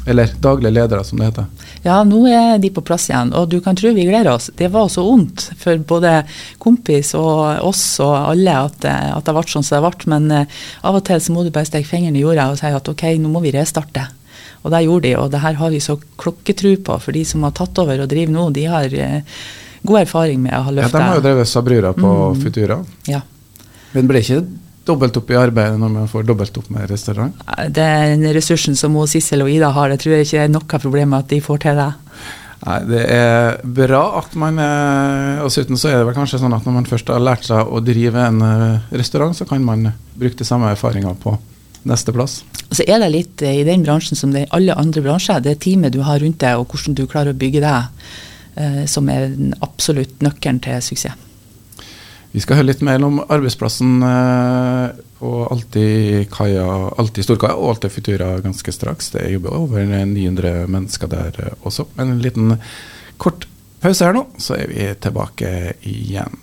eller 0.07 0.31
daglige 0.39 0.71
ledere, 0.71 1.03
som 1.03 1.19
det 1.19 1.27
heter. 1.27 1.49
Ja, 1.83 1.97
nå 2.07 2.21
er 2.31 2.61
de 2.63 2.69
på 2.71 2.83
plass 2.87 3.09
igjen, 3.09 3.33
og 3.35 3.49
du 3.51 3.57
kan 3.65 3.75
tro 3.75 3.91
vi 3.95 4.05
gleder 4.07 4.31
oss. 4.31 4.47
Det 4.55 4.71
var 4.71 4.87
så 4.93 5.03
vondt 5.03 5.49
for 5.59 5.83
både 5.89 6.13
kompis 6.63 7.11
og 7.19 7.59
oss 7.67 7.83
og 8.05 8.15
alle 8.21 8.55
at, 8.69 8.87
eh, 8.87 9.09
at 9.17 9.27
det 9.27 9.35
ble 9.35 9.43
sånn 9.51 9.67
som 9.67 9.83
det 9.83 9.91
ble, 9.97 10.13
men 10.15 10.31
av 10.31 10.95
og 10.95 11.03
til 11.11 11.19
så 11.19 11.35
må 11.35 11.43
du 11.43 11.51
bare 11.51 11.67
stikke 11.67 11.91
fingeren 11.91 12.15
i 12.15 12.23
jorda 12.23 12.47
og 12.53 12.61
si 12.63 12.71
at 12.71 12.93
ok, 12.95 13.05
nå 13.19 13.33
må 13.35 13.43
vi 13.43 13.51
restarte. 13.59 14.07
Og 14.63 14.71
det 14.73 14.83
gjorde 14.85 15.07
de, 15.07 15.15
og 15.19 15.31
det 15.31 15.41
her 15.43 15.57
har 15.59 15.73
vi 15.73 15.81
så 15.83 15.95
klokketru 16.19 16.71
på, 16.83 16.99
for 16.99 17.15
de 17.15 17.23
som 17.27 17.45
har 17.47 17.55
tatt 17.55 17.79
over 17.79 18.03
og 18.03 18.09
driver 18.11 18.33
nå, 18.35 18.47
de 18.55 18.65
har 18.67 18.95
eh, 18.95 19.37
god 19.87 20.01
erfaring 20.01 20.41
med 20.43 20.55
å 20.57 20.63
ha 20.67 20.73
Ja, 20.75 20.89
de 20.91 21.03
har 21.03 21.19
jo 21.19 21.27
drevet 21.27 21.51
Sabrura 21.51 21.93
på 21.95 22.15
Futura. 22.41 22.81
Ja. 23.07 23.21
Men 23.95 24.09
ble 24.09 24.21
ikke 24.23 24.41
dobbelt 24.89 25.17
opp 25.19 25.31
i 25.31 25.37
arbeidet 25.37 25.79
når 25.79 25.93
man 25.93 26.09
får 26.09 26.27
dobbelt 26.27 26.57
opp 26.59 26.69
med 26.73 26.89
restaurant? 26.89 27.35
Den 27.75 28.25
ressursen 28.35 28.77
som 28.79 28.95
hun, 28.97 29.09
Sissel 29.09 29.45
og 29.45 29.51
Ida 29.51 29.71
har, 29.75 29.91
det 29.91 30.01
tror 30.01 30.17
jeg 30.17 30.27
ikke 30.27 30.45
er 30.45 30.53
noe 30.53 30.81
problem 30.81 31.15
at 31.17 31.29
de 31.31 31.41
får 31.45 31.65
til 31.65 31.79
det. 31.79 31.89
Nei, 32.59 32.79
det 32.89 33.03
er 33.15 33.61
bra 33.63 34.01
at 34.19 34.33
man 34.35 34.57
eh, 34.59 35.37
Og 35.39 35.47
dessuten 35.47 35.79
så 35.79 35.93
er 35.93 36.01
det 36.01 36.09
vel 36.09 36.15
kanskje 36.17 36.41
sånn 36.41 36.51
at 36.57 36.65
når 36.67 36.73
man 36.75 36.87
først 36.89 37.07
har 37.07 37.21
lært 37.23 37.45
seg 37.47 37.69
å 37.71 37.79
drive 37.79 38.19
en 38.19 38.41
eh, 38.43 38.89
restaurant, 38.99 39.37
så 39.37 39.47
kan 39.47 39.63
man 39.63 39.87
bruke 40.19 40.35
de 40.41 40.47
samme 40.47 40.67
erfaringene 40.73 41.15
på 41.23 41.37
neste 41.87 42.11
plass. 42.11 42.41
Og 42.69 42.77
så 42.77 42.85
er 42.85 43.01
det 43.01 43.13
litt 43.13 43.45
eh, 43.45 43.61
i 43.61 43.67
den 43.67 43.85
bransjen 43.85 44.19
som 44.19 44.33
det 44.33 44.43
er 44.43 44.49
i 44.49 44.55
alle 44.59 44.77
andre 44.77 45.03
bransjer, 45.05 45.41
det 45.45 45.59
teamet 45.65 45.95
du 45.95 46.03
har 46.05 46.21
rundt 46.21 46.41
deg, 46.41 46.59
og 46.59 46.69
hvordan 46.69 46.97
du 46.97 47.07
klarer 47.09 47.33
å 47.33 47.39
bygge 47.39 47.63
deg, 47.65 48.05
eh, 48.55 48.83
som 48.89 49.09
er 49.09 49.31
den 49.33 49.55
absolutt 49.65 50.21
nøkkelen 50.25 50.61
til 50.65 50.81
suksess. 50.85 51.25
Vi 52.29 52.41
skal 52.43 52.59
høre 52.59 52.69
litt 52.69 52.83
mer 52.85 53.01
om 53.01 53.17
arbeidsplassen 53.25 54.03
eh, 54.05 54.97
på 55.17 55.29
Alltid 55.49 56.27
Kaia, 56.29 56.67
Alltid 57.01 57.25
Storkaia 57.25 57.57
og 57.57 57.71
Alltid 57.73 57.93
Futura 57.95 58.27
ganske 58.43 58.73
straks. 58.73 59.09
Det 59.15 59.25
jobber 59.33 59.55
over 59.57 59.87
900 59.89 60.67
mennesker 60.69 61.09
der 61.09 61.39
eh, 61.41 61.55
også. 61.65 61.87
En 61.97 62.19
liten 62.21 62.53
kort 63.17 63.47
pause 63.81 64.05
her 64.05 64.13
nå, 64.13 64.27
så 64.37 64.59
er 64.59 64.69
vi 64.69 64.85
tilbake 65.01 65.55
igjen. 65.89 66.37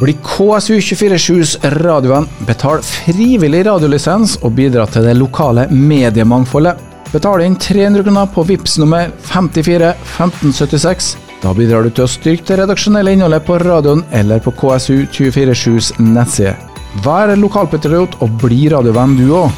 Bli 0.00 0.14
KSU247s 0.24 1.58
radiovenn. 1.76 2.24
Betal 2.48 2.80
frivillig 2.80 3.66
radiolisens 3.66 4.38
og 4.40 4.54
bidra 4.56 4.86
til 4.88 5.04
det 5.04 5.12
lokale 5.18 5.66
mediemangfoldet. 5.68 6.78
Betal 7.12 7.42
inn 7.44 7.58
300 7.60 8.06
kroner 8.06 8.30
på 8.32 8.44
VIPS 8.48 8.78
nummer 8.80 9.10
54 9.28 9.90
1576. 9.90 11.10
Da 11.42 11.52
bidrar 11.56 11.84
du 11.84 11.90
til 11.92 12.06
å 12.06 12.08
styrke 12.08 12.48
det 12.48 12.62
redaksjonelle 12.62 13.12
innholdet 13.12 13.44
på 13.44 13.58
radioen 13.60 14.00
eller 14.16 14.40
på 14.40 14.54
KSU247s 14.56 15.92
nettside. 16.00 16.56
Vær 17.04 17.34
lokalpatriot 17.36 18.16
og 18.24 18.40
bli 18.40 18.70
radiovenn 18.72 19.18
du 19.20 19.26
òg. 19.36 19.52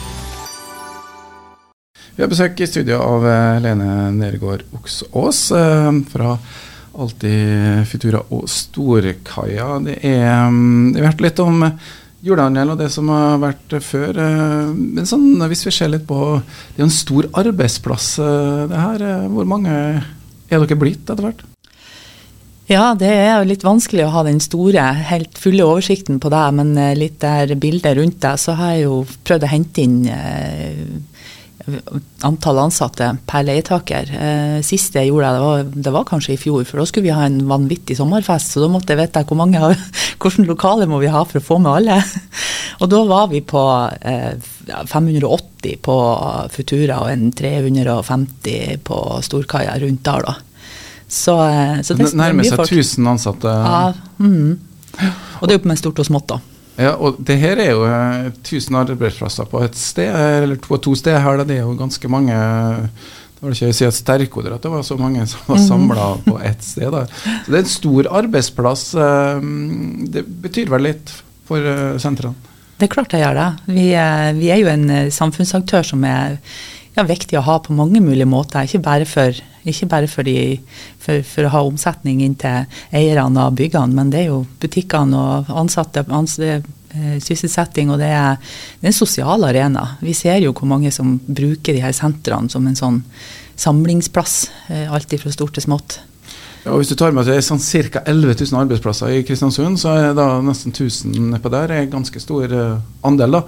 Vi 2.17 2.21
har 2.21 2.29
besøk 2.29 2.59
i 2.61 2.69
studio 2.69 2.99
av 2.99 3.25
eh, 3.31 3.63
Lene 3.63 4.11
Nergård 4.19 4.67
Oksås 4.77 5.47
eh, 5.57 5.89
fra 6.13 6.35
Alltid 6.93 7.87
Futura 7.89 8.21
og 8.35 8.49
Storkaia. 8.53 9.79
Det 9.85 9.99
er 10.05 10.49
mm, 10.53 10.93
Vi 10.95 11.01
har 11.01 11.13
hørt 11.13 11.25
litt 11.25 11.41
om 11.43 11.63
julehandel 12.23 12.75
og 12.75 12.79
det 12.79 12.91
som 12.95 13.09
har 13.11 13.39
vært 13.43 13.79
før. 13.83 14.19
eh, 14.21 14.73
Men 14.77 15.09
sånn, 15.09 15.31
hvis 15.51 15.65
vi 15.67 15.73
ser 15.75 15.89
litt 15.93 16.05
på 16.07 16.19
Det 16.43 16.77
er 16.77 16.85
jo 16.85 16.91
en 16.91 16.99
stor 16.99 17.31
arbeidsplass, 17.45 18.19
eh, 18.23 18.67
det 18.71 18.83
her. 18.85 19.07
eh, 19.09 19.29
Hvor 19.33 19.49
mange 19.49 19.73
er 19.73 20.61
dere 20.67 20.77
blitt 20.79 21.09
etter 21.09 21.25
hvert? 21.25 21.43
Ja, 22.69 22.95
det 22.95 23.09
er 23.11 23.41
jo 23.41 23.49
litt 23.51 23.65
vanskelig 23.67 24.05
å 24.07 24.13
ha 24.15 24.23
den 24.23 24.39
store, 24.41 24.85
helt 25.11 25.37
fulle 25.37 25.65
oversikten 25.67 26.21
på 26.23 26.31
det, 26.31 26.45
men 26.55 26.71
litt 26.97 27.19
der 27.21 27.51
bildet 27.61 27.99
rundt 27.99 28.21
deg, 28.23 28.39
så 28.39 28.55
har 28.57 28.71
jeg 28.77 28.85
jo 28.85 29.01
prøvd 29.27 29.45
å 29.45 29.51
hente 29.51 29.83
inn 29.83 29.99
antall 32.27 32.59
ansatte 32.65 33.09
per 33.29 33.45
leietaker. 33.47 34.11
Eh, 34.13 34.59
siste 34.67 35.01
jeg 35.01 35.11
gjorde, 35.11 35.33
det 35.37 35.43
var, 35.43 35.65
det 35.87 35.93
var 35.95 36.07
kanskje 36.09 36.35
i 36.35 36.41
fjor, 36.41 36.65
for 36.69 36.83
da 36.83 36.87
skulle 36.89 37.07
vi 37.09 37.15
ha 37.15 37.27
en 37.27 37.41
vanvittig 37.51 37.97
sommerfest, 37.99 38.55
så 38.55 38.65
da 38.65 38.71
måtte 38.73 38.95
jeg 38.95 39.03
vite 39.03 39.25
hvor 39.29 39.39
mange, 39.39 39.61
hvilke 40.23 40.47
lokale 40.49 40.89
må 40.91 41.01
vi 41.03 41.13
ha 41.13 41.25
for 41.29 41.41
å 41.41 41.45
få 41.47 41.61
med 41.63 41.73
alle. 41.77 42.01
Og 42.83 42.91
da 42.91 43.03
var 43.07 43.29
vi 43.31 43.43
på 43.47 43.63
eh, 44.01 44.35
580 44.91 45.79
på 45.85 45.97
Futura 46.51 47.03
og 47.05 47.11
en 47.13 47.29
350 47.37 48.81
på 48.87 48.99
Storkaia 49.23 49.77
rundt 49.83 50.03
der, 50.07 50.27
da. 50.27 50.35
Så, 51.07 51.37
eh, 51.47 51.83
så 51.85 51.95
det, 51.95 52.11
Det 52.11 52.19
nærmer 52.19 52.49
seg 52.49 52.59
folk. 52.59 52.73
1000 52.73 53.11
ansatte. 53.13 53.53
Ja, 53.53 53.93
mm. 54.19 54.59
Og 55.41 55.47
det 55.47 55.55
er 55.55 55.61
jo 55.61 55.69
med 55.71 55.79
stort 55.79 56.01
og 56.03 56.09
smått, 56.09 56.33
da. 56.33 56.41
Ja, 56.81 56.95
og 56.97 57.19
det 57.21 57.37
her 57.43 57.59
er 57.61 57.71
jo 57.75 57.83
eh, 57.85 58.29
1000 58.33 58.77
arbeidsplasser 58.81 59.45
på 59.51 59.61
et 59.65 59.75
sted, 59.77 60.09
eller 60.43 60.57
på 60.63 60.79
to 60.81 60.95
steder 60.97 61.21
her. 61.21 61.43
Det 61.45 61.59
er 61.59 61.67
jo 61.67 61.75
ganske 61.77 62.09
mange 62.09 62.33
Det 62.33 63.43
var 63.49 63.57
ikke 63.57 63.69
å 63.73 63.75
si 63.75 63.85
at 63.89 63.97
sterkoder 63.99 64.55
at 64.55 64.63
det 64.63 64.71
var 64.71 64.83
så 64.87 64.97
mange 64.97 65.25
som 65.27 65.41
var 65.51 65.59
samla 65.59 66.07
på 66.25 66.37
ett 66.47 66.63
sted. 66.65 66.89
da. 66.95 67.05
Så 67.11 67.51
det 67.51 67.59
er 67.59 67.65
en 67.65 67.73
stor 67.75 68.09
arbeidsplass. 68.23 68.85
eh, 68.95 69.41
Det 70.15 70.25
betyr 70.47 70.71
vel 70.71 70.87
litt 70.89 71.13
for 71.49 71.59
eh, 71.59 71.99
sentrene? 71.99 72.35
Det 72.79 72.89
er 72.89 72.95
klart 72.95 73.11
det 73.13 73.21
gjør 73.21 73.35
det. 73.39 73.49
Vi, 73.75 73.89
er- 73.95 74.33
vi 74.39 74.49
er 74.51 74.63
jo 74.63 74.71
en 74.73 74.89
eh, 74.91 75.11
samfunnsaktør 75.11 75.85
som 75.87 76.05
er 76.09 76.39
ja, 76.97 77.03
viktig 77.07 77.37
å 77.39 77.45
ha 77.47 77.59
på 77.63 77.75
mange 77.77 78.01
mulige 78.03 78.27
måter. 78.31 78.65
Ikke 78.67 78.81
bare 78.83 79.05
for, 79.07 79.37
ikke 79.69 79.89
bare 79.91 80.11
for, 80.11 80.27
de, 80.27 80.59
for, 81.03 81.23
for 81.27 81.47
å 81.47 81.53
ha 81.55 81.65
omsetning 81.67 82.23
inn 82.25 82.37
til 82.41 82.67
eierne 82.93 83.47
av 83.47 83.57
byggene, 83.59 83.95
men 83.95 84.13
det 84.13 84.25
er 84.25 84.31
jo 84.31 84.43
butikkene 84.63 85.19
og 85.19 85.53
ansatte, 85.63 86.05
ans, 86.11 86.39
eh, 86.43 86.63
sysselsetting, 87.23 87.93
og 87.93 88.03
det 88.03 88.11
er, 88.13 88.39
det 88.81 88.89
er 88.89 88.93
en 88.93 89.01
sosial 89.01 89.49
arena. 89.49 89.87
Vi 90.03 90.15
ser 90.17 90.43
jo 90.45 90.53
hvor 90.53 90.69
mange 90.69 90.93
som 90.93 91.17
bruker 91.27 91.73
de 91.73 91.85
her 91.85 91.95
sentrene 91.97 92.53
som 92.53 92.67
en 92.69 92.79
sånn 92.79 93.03
samlingsplass, 93.63 94.39
alltid 94.91 95.19
alt 95.21 95.23
fra 95.23 95.33
stort 95.37 95.55
til 95.57 95.65
smått. 95.69 96.01
Ja, 96.63 96.71
og 96.71 96.79
Hvis 96.79 96.93
du 96.93 96.97
tar 96.99 97.11
med 97.11 97.25
at 97.25 97.33
det 97.33 97.41
er 97.41 97.47
sånn 97.47 97.63
ca. 97.91 98.05
11 98.07 98.37
000 98.39 98.61
arbeidsplasser 98.63 99.17
i 99.17 99.23
Kristiansund, 99.27 99.81
så 99.83 99.97
er 99.99 100.13
da 100.15 100.27
nesten 100.45 100.71
1000 100.71 101.17
nedpå 101.33 101.51
der 101.51 101.75
en 101.75 101.91
ganske 101.91 102.23
stor 102.23 102.47
eh, 102.47 102.77
andel. 103.03 103.39
da. 103.39 103.43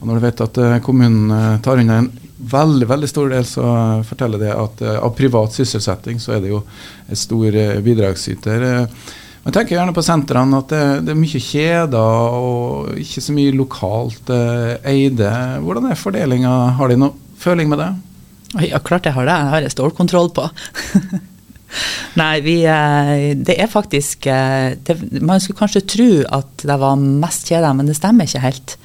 Og 0.00 0.08
Når 0.08 0.18
du 0.18 0.24
vet 0.24 0.42
at 0.48 0.58
eh, 0.58 0.78
kommunen 0.82 1.30
eh, 1.30 1.60
tar 1.62 1.78
unna 1.78 2.00
en 2.02 2.10
veldig 2.36 2.88
veldig 2.88 3.08
stor 3.10 3.30
del, 3.32 3.44
så 3.48 3.66
forteller 4.06 4.42
det 4.42 4.52
at 4.54 4.82
eh, 4.84 4.98
av 5.02 5.14
privat 5.16 5.54
sysselsetting 5.56 6.20
så 6.22 6.36
er 6.36 6.42
det 6.44 6.52
jo 6.52 6.62
et 7.08 7.20
stor 7.20 7.54
eh, 7.54 7.78
bidragsyter. 7.84 8.66
eh. 8.70 9.12
Men 9.46 9.54
tenk 9.54 9.70
gjerne 9.70 9.94
på 9.94 10.02
sentrene 10.02 10.58
at 10.58 10.72
det, 10.74 10.82
det 11.06 11.12
er 11.14 11.20
mye 11.20 11.40
kjeder 11.40 12.34
og 12.34 12.96
ikke 12.98 13.22
så 13.22 13.34
mye 13.36 13.54
lokalt 13.54 14.32
eide. 14.34 15.30
Hvordan 15.62 15.86
er 15.86 16.00
fordelinga? 16.00 16.54
Har 16.80 16.90
de 16.90 16.96
noe 16.98 17.14
føling 17.38 17.70
med 17.70 17.78
det? 17.78 17.92
Ja, 18.66 18.80
klart 18.82 19.06
jeg 19.06 19.14
har 19.14 19.28
det. 19.28 19.36
Jeg 19.38 19.52
har 19.52 19.68
jeg 19.68 19.74
stålkontroll 19.76 20.32
på. 20.34 20.48
Nei, 22.16 22.40
vi, 22.44 22.56
eh, 22.64 23.34
det 23.36 23.56
er 23.60 23.68
faktisk 23.70 24.26
eh, 24.32 24.76
det, 24.86 24.96
Man 25.20 25.40
skulle 25.42 25.58
kanskje 25.58 25.84
tro 25.84 26.08
at 26.38 26.64
det 26.64 26.78
var 26.80 26.96
mest 26.96 27.50
kjeder, 27.50 27.76
men 27.76 27.88
det 27.88 27.98
stemmer 27.98 28.28
ikke 28.28 28.44
helt. 28.44 28.76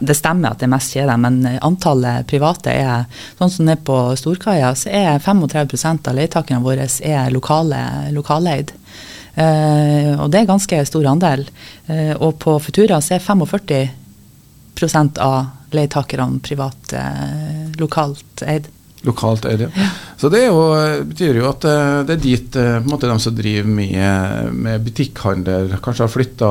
Det 0.00 0.16
stemmer 0.18 0.52
at 0.52 0.60
det 0.60 0.68
er 0.68 0.74
mest 0.74 0.96
kjeder, 0.96 1.20
men 1.20 1.40
antallet 1.64 2.28
private 2.30 2.74
er 2.74 3.06
Sånn 3.38 3.50
som 3.52 3.68
det 3.68 3.78
er 3.78 3.86
på 3.86 3.98
Storkaia, 4.18 4.72
så 4.78 4.92
er 4.92 5.22
35% 5.22 6.10
av 6.10 6.16
leietakerne 6.18 6.64
våre 6.64 6.86
er 7.04 7.32
lokale, 7.34 7.80
lokaleid. 8.14 8.74
Uh, 9.34 10.14
og 10.22 10.28
det 10.30 10.44
er 10.44 10.50
ganske 10.50 10.78
stor 10.86 11.06
andel. 11.10 11.42
Uh, 11.88 12.14
og 12.22 12.36
på 12.42 12.54
Futura 12.62 13.00
så 13.02 13.16
er 13.16 13.24
45 13.24 15.18
av 15.22 15.74
leietakerne 15.74 16.38
privat, 16.44 16.94
uh, 16.94 17.66
lokalt 17.80 18.44
eid. 18.46 18.70
Lokalt 19.04 19.44
eid, 19.50 19.66
ja. 19.66 19.86
Så 20.16 20.30
det 20.32 20.46
jo, 20.46 20.60
betyr 21.10 21.36
jo 21.40 21.48
at 21.50 21.66
eh, 21.68 21.98
det 22.08 22.14
er 22.14 22.22
dit 22.22 22.56
eh, 22.56 22.86
måte 22.86 23.10
de 23.10 23.16
som 23.20 23.34
driver 23.36 23.68
med, 23.68 24.54
med 24.56 24.86
butikkhandel, 24.86 25.74
kanskje 25.84 26.06
har 26.06 26.12
flytta 26.12 26.50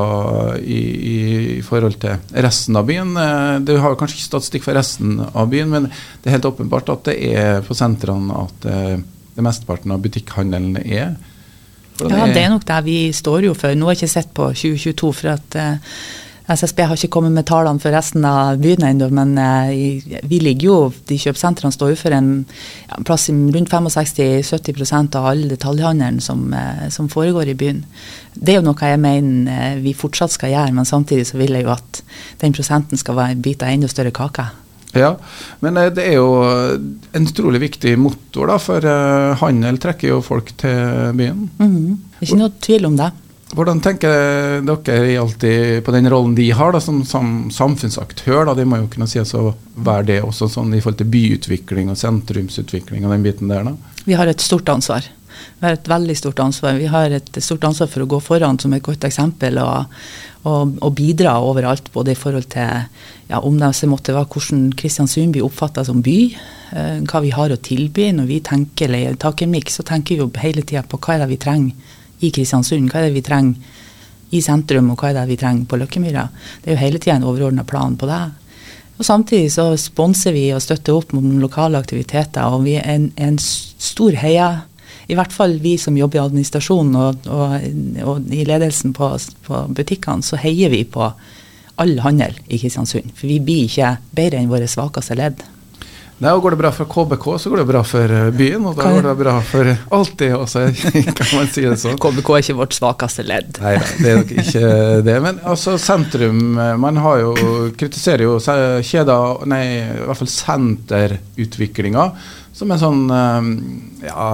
i, 0.62 0.82
i, 1.14 1.18
forhold 1.66 1.98
til 2.04 2.40
resten 2.46 2.78
av 2.78 2.88
byen. 2.90 3.18
Det 3.66 3.80
har 3.82 3.98
kanskje 3.98 4.20
ikke 4.20 4.30
statistikk 4.30 4.68
for 4.68 4.78
resten 4.78 5.18
av 5.26 5.50
byen, 5.50 5.74
men 5.74 5.90
det 5.90 6.30
er 6.30 6.38
helt 6.38 6.50
åpenbart 6.52 6.94
at 6.94 7.10
det 7.10 7.18
er 7.34 7.66
på 7.66 7.78
sentrene 7.78 8.46
at 8.46 8.70
det 9.34 9.46
mesteparten 9.46 9.94
av 9.94 10.02
butikkhandelen 10.04 10.78
er. 10.84 11.16
Ja, 12.02 12.26
det 12.28 12.42
er 12.42 12.50
nok 12.50 12.66
der 12.68 12.84
vi 12.86 12.98
står 13.14 13.48
jo 13.50 13.54
for. 13.58 13.74
Nå 13.78 13.88
har 13.88 13.96
jeg 13.96 14.04
ikke 14.04 14.16
sett 14.16 14.34
på 14.36 14.50
2022, 14.50 15.12
for 15.14 15.34
at 15.36 15.58
eh, 15.60 15.98
SSB 16.44 16.82
har 16.84 17.00
ikke 17.00 17.14
kommet 17.16 17.32
med 17.32 17.46
tallene 17.48 17.80
for 17.80 17.96
resten 17.96 18.26
av 18.28 18.58
byen 18.60 18.84
ennå, 18.84 19.08
men 19.16 19.38
eh, 19.40 20.24
vi 20.28 20.40
ligger 20.44 20.68
jo, 20.68 20.78
de 21.08 21.16
kjøpesentrene 21.22 21.72
står 21.72 21.94
jo 21.94 22.00
for 22.02 22.16
en 22.16 22.32
ja, 22.90 22.98
plass 23.08 23.30
rundt 23.32 23.72
65-70% 23.72 25.16
av 25.20 25.30
all 25.32 25.46
detaljhandelen 25.54 26.20
som, 26.24 26.50
eh, 26.52 26.90
som 26.92 27.08
foregår 27.12 27.54
i 27.54 27.56
byen. 27.60 27.86
Det 28.36 28.56
er 28.56 28.60
jo 28.60 28.66
noe 28.68 28.92
jeg 28.92 29.00
mener 29.00 29.54
eh, 29.54 29.80
vi 29.86 29.96
fortsatt 29.96 30.36
skal 30.36 30.52
gjøre, 30.52 30.76
men 30.76 30.90
samtidig 30.90 31.30
så 31.32 31.40
vil 31.40 31.56
jeg 31.56 31.64
jo 31.64 31.72
at 31.78 32.04
den 32.44 32.56
prosenten 32.56 33.00
skal 33.00 33.22
være 33.22 33.38
en 33.38 33.48
bit 33.48 33.64
av 33.64 33.72
enda 33.72 33.88
større 33.92 34.12
kake. 34.12 34.50
Ja, 34.94 35.16
men 35.64 35.80
det 35.96 36.04
er 36.04 36.20
jo 36.20 36.36
en 36.44 37.24
utrolig 37.26 37.64
viktig 37.64 37.96
motor, 37.98 38.52
da, 38.52 38.60
for 38.62 38.86
handel 39.40 39.80
trekker 39.82 40.12
jo 40.12 40.22
folk 40.22 40.52
til 40.60 41.16
byen. 41.18 41.48
Mhm. 41.58 42.02
Ikke 42.22 42.38
noe 42.38 42.54
tvil 42.62 42.92
om 42.92 43.00
det. 43.00 43.14
Hvordan 43.54 43.82
tenker 43.86 44.62
dere 44.66 45.18
alltid 45.22 45.84
på 45.86 45.94
den 45.94 46.10
rollen 46.10 46.34
de 46.36 46.48
har 46.58 46.74
da, 46.74 46.80
som, 46.82 47.04
som 47.06 47.52
samfunnsaktør? 47.54 48.48
Da? 48.50 48.56
De 48.58 48.66
må 48.66 48.80
jo 48.82 48.90
kunne 48.90 49.08
sies 49.10 49.34
å 49.38 49.52
være 49.76 50.08
det 50.08 50.22
også 50.26 50.50
sånn 50.56 50.74
i 50.74 50.82
forhold 50.82 51.04
til 51.04 51.12
byutvikling 51.14 51.92
og 51.94 52.00
sentrumsutvikling 52.02 53.06
og 53.06 53.14
den 53.14 53.28
biten 53.28 53.54
der. 53.54 53.68
da. 53.68 53.76
Vi 54.08 54.18
har 54.18 54.32
et 54.32 54.42
stort 54.42 54.70
ansvar. 54.74 55.06
Vi 55.60 55.68
har 55.68 55.78
et 55.78 55.90
veldig 55.90 56.18
stort 56.18 56.42
ansvar. 56.42 56.82
Vi 56.82 56.90
har 56.90 57.14
et 57.14 57.42
stort 57.46 57.70
ansvar 57.70 57.94
for 57.94 58.04
å 58.04 58.10
gå 58.10 58.22
foran 58.26 58.58
som 58.62 58.74
et 58.74 58.86
godt 58.86 59.06
eksempel 59.06 59.62
og, 59.62 59.94
og, 60.50 60.76
og 60.82 60.98
bidra 60.98 61.38
overalt, 61.46 61.94
både 61.94 62.16
i 62.16 62.20
forhold 62.20 62.50
til 62.54 62.88
ja, 63.30 63.38
om 63.40 63.60
det 63.62 63.74
så 63.78 63.90
måtte 63.92 64.18
være 64.18 64.34
hvordan 64.34 64.70
Kristiansund 64.80 65.38
blir 65.38 65.46
oppfatta 65.46 65.86
som 65.86 66.02
by, 66.06 66.20
eh, 66.74 66.96
hva 67.06 67.22
vi 67.22 67.34
har 67.38 67.54
å 67.54 67.62
tilby. 67.62 68.10
Når 68.18 68.30
vi 68.34 68.46
tenker 68.50 68.90
leietakermiks, 68.98 69.78
så 69.78 69.86
tenker 69.94 70.18
vi 70.18 70.24
jo 70.26 70.32
hele 70.42 70.66
tida 70.66 70.88
på 70.90 70.98
hva 70.98 71.20
er 71.20 71.28
det 71.28 71.36
vi 71.36 71.44
trenger 71.46 72.00
i 72.24 72.32
Kristiansund, 72.34 72.90
hva 72.92 73.02
er 73.02 73.10
det 73.10 73.18
vi 73.18 73.26
trenger 73.26 73.82
i 74.34 74.42
sentrum, 74.42 74.92
og 74.94 75.02
hva 75.02 75.12
er 75.12 75.20
det 75.20 75.28
vi 75.30 75.40
trenger 75.40 75.68
på 75.70 75.78
Løkkemyra. 75.78 76.28
Det 76.64 76.72
er 76.72 76.78
jo 76.78 76.82
hele 76.82 77.02
tida 77.02 77.20
en 77.20 77.28
overordna 77.30 77.66
plan 77.68 77.98
på 78.00 78.10
det. 78.10 78.24
Og 78.98 79.06
Samtidig 79.06 79.52
så 79.54 79.68
sponser 79.78 80.36
vi 80.36 80.48
og 80.54 80.62
støtter 80.64 80.98
opp 80.98 81.14
om 81.18 81.38
lokale 81.42 81.80
aktiviteter, 81.82 82.46
og 82.46 82.66
vi 82.68 82.78
er 82.80 82.88
en, 82.96 83.10
en 83.18 83.40
stor 83.42 84.16
heia 84.22 84.52
i 85.12 85.18
hvert 85.18 85.34
fall 85.36 85.58
vi 85.60 85.76
som 85.82 85.98
jobber 85.98 86.20
i 86.20 86.24
administrasjonen 86.24 86.94
og, 86.96 87.26
og, 87.28 87.56
og 88.08 88.34
i 88.34 88.46
ledelsen 88.48 88.94
på, 88.96 89.10
på 89.44 89.64
butikkene, 89.76 90.24
så 90.24 90.40
heier 90.40 90.72
vi 90.72 90.84
på 90.88 91.10
all 91.82 91.98
handel 92.06 92.38
i 92.48 92.60
Kristiansund. 92.62 93.12
For 93.18 93.28
vi 93.28 93.42
blir 93.44 93.68
ikke 93.68 93.96
bedre 94.16 94.40
enn 94.40 94.52
våre 94.52 94.70
svakeste 94.70 95.18
ledd. 95.20 95.44
Nei, 96.22 96.32
og 96.32 96.44
Går 96.44 96.54
det 96.54 96.60
bra 96.62 96.70
for 96.76 96.90
KBK, 96.90 97.26
så 97.42 97.52
går 97.52 97.62
det 97.64 97.66
bra 97.72 97.82
for 97.88 98.14
eh, 98.14 98.30
byen. 98.38 98.68
Og 98.70 98.78
da 98.78 98.92
går 98.94 99.08
det 99.08 99.16
bra 99.20 99.34
for 99.48 99.72
alt 99.98 100.14
det 100.20 100.30
også, 100.36 100.66
kan 101.18 101.32
man 101.34 101.50
si 101.52 101.66
det 101.66 101.80
sånn. 101.82 101.98
KBK 102.02 102.30
er 102.36 102.46
ikke 102.46 102.58
vårt 102.60 102.78
svakeste 102.78 103.26
ledd. 103.26 103.58
Nei 103.64 103.74
det 103.98 104.12
er 104.12 104.22
nok 104.22 104.34
ikke 104.44 104.70
det. 105.08 105.18
Men 105.26 105.42
altså, 105.42 105.76
sentrum 105.82 106.60
eh, 106.62 106.76
Man 106.82 107.02
har 107.02 107.24
jo 107.24 107.34
kritiserer 107.80 108.28
jo 108.28 108.38
kjeder, 108.40 109.44
nei, 109.50 109.64
i 109.82 110.06
hvert 110.06 110.22
fall 110.22 110.32
senterutviklinga, 110.36 112.08
som 112.54 112.72
en 112.72 112.84
sånn 112.84 113.04
eh, 113.18 113.50
ja, 114.12 114.30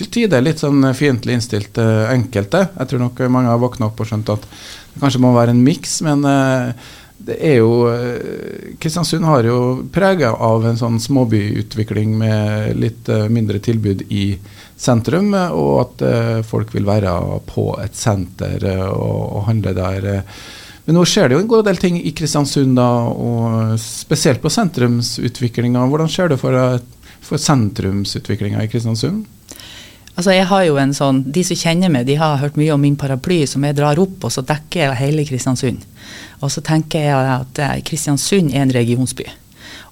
til 0.00 0.12
tider 0.12 0.44
litt 0.44 0.60
sånn 0.60 0.84
fiendtlig 0.96 1.38
innstilt 1.38 1.76
enkelte. 1.80 2.66
Jeg 2.76 2.92
tror 2.92 3.04
nok 3.06 3.18
mange 3.32 3.52
har 3.52 3.60
våkna 3.60 3.90
opp 3.90 4.00
og 4.00 4.08
skjønt 4.08 4.32
at 4.32 4.46
det 4.90 5.02
kanskje 5.02 5.20
må 5.22 5.34
være 5.36 5.52
en 5.54 5.60
miks, 5.64 5.98
men 6.06 6.24
det 7.20 7.36
er 7.44 7.58
jo 7.60 7.72
eh, 7.90 8.76
Kristiansund 8.80 9.26
har 9.28 9.44
jo 9.44 9.58
prega 9.92 10.32
av 10.40 10.64
en 10.66 10.78
sånn 10.80 10.96
småbyutvikling 11.02 12.14
med 12.18 12.78
litt 12.80 13.10
eh, 13.12 13.26
mindre 13.32 13.60
tilbud 13.62 14.06
i 14.08 14.32
sentrum, 14.80 15.34
eh, 15.36 15.52
og 15.52 15.74
at 15.84 16.46
folk 16.48 16.72
vil 16.74 16.88
være 16.88 17.12
på 17.50 17.66
et 17.82 17.96
senter 17.96 18.64
og, 18.88 19.20
og 19.36 19.44
handle 19.50 19.74
der. 19.76 20.08
Men 20.86 20.96
nå 20.96 21.04
skjer 21.04 21.28
det 21.28 21.36
jo 21.36 21.42
en 21.44 21.50
god 21.50 21.68
del 21.68 21.80
ting 21.82 21.98
i 22.00 22.14
Kristiansund, 22.16 22.72
da, 22.78 22.88
og 23.12 23.76
spesielt 23.82 24.40
på 24.42 24.52
sentrumsutviklinga. 24.52 25.84
Hvordan 25.92 26.10
skjer 26.10 26.32
det 26.32 26.40
for, 26.40 26.56
for 27.26 27.42
sentrumsutviklinga 27.42 28.64
i 28.64 28.72
Kristiansund? 28.72 29.28
Altså 30.18 30.34
jeg 30.34 30.48
har 30.50 30.64
jo 30.66 30.78
en 30.80 30.92
sånn, 30.96 31.22
De 31.32 31.42
som 31.46 31.56
kjenner 31.56 31.92
meg, 31.92 32.06
de 32.08 32.18
har 32.20 32.40
hørt 32.42 32.58
mye 32.60 32.74
om 32.74 32.82
min 32.82 32.98
paraply, 32.98 33.44
som 33.48 33.64
jeg 33.64 33.78
drar 33.78 34.00
opp, 34.02 34.18
og 34.26 34.32
så 34.34 34.42
dekker 34.46 34.82
jeg 34.82 34.98
hele 35.00 35.24
Kristiansund. 35.28 35.86
Og 36.40 36.50
så 36.52 36.62
tenker 36.64 37.06
jeg 37.06 37.30
at 37.36 37.60
eh, 37.62 37.78
Kristiansund 37.86 38.52
er 38.52 38.64
en 38.64 38.74
regionsby. 38.74 39.28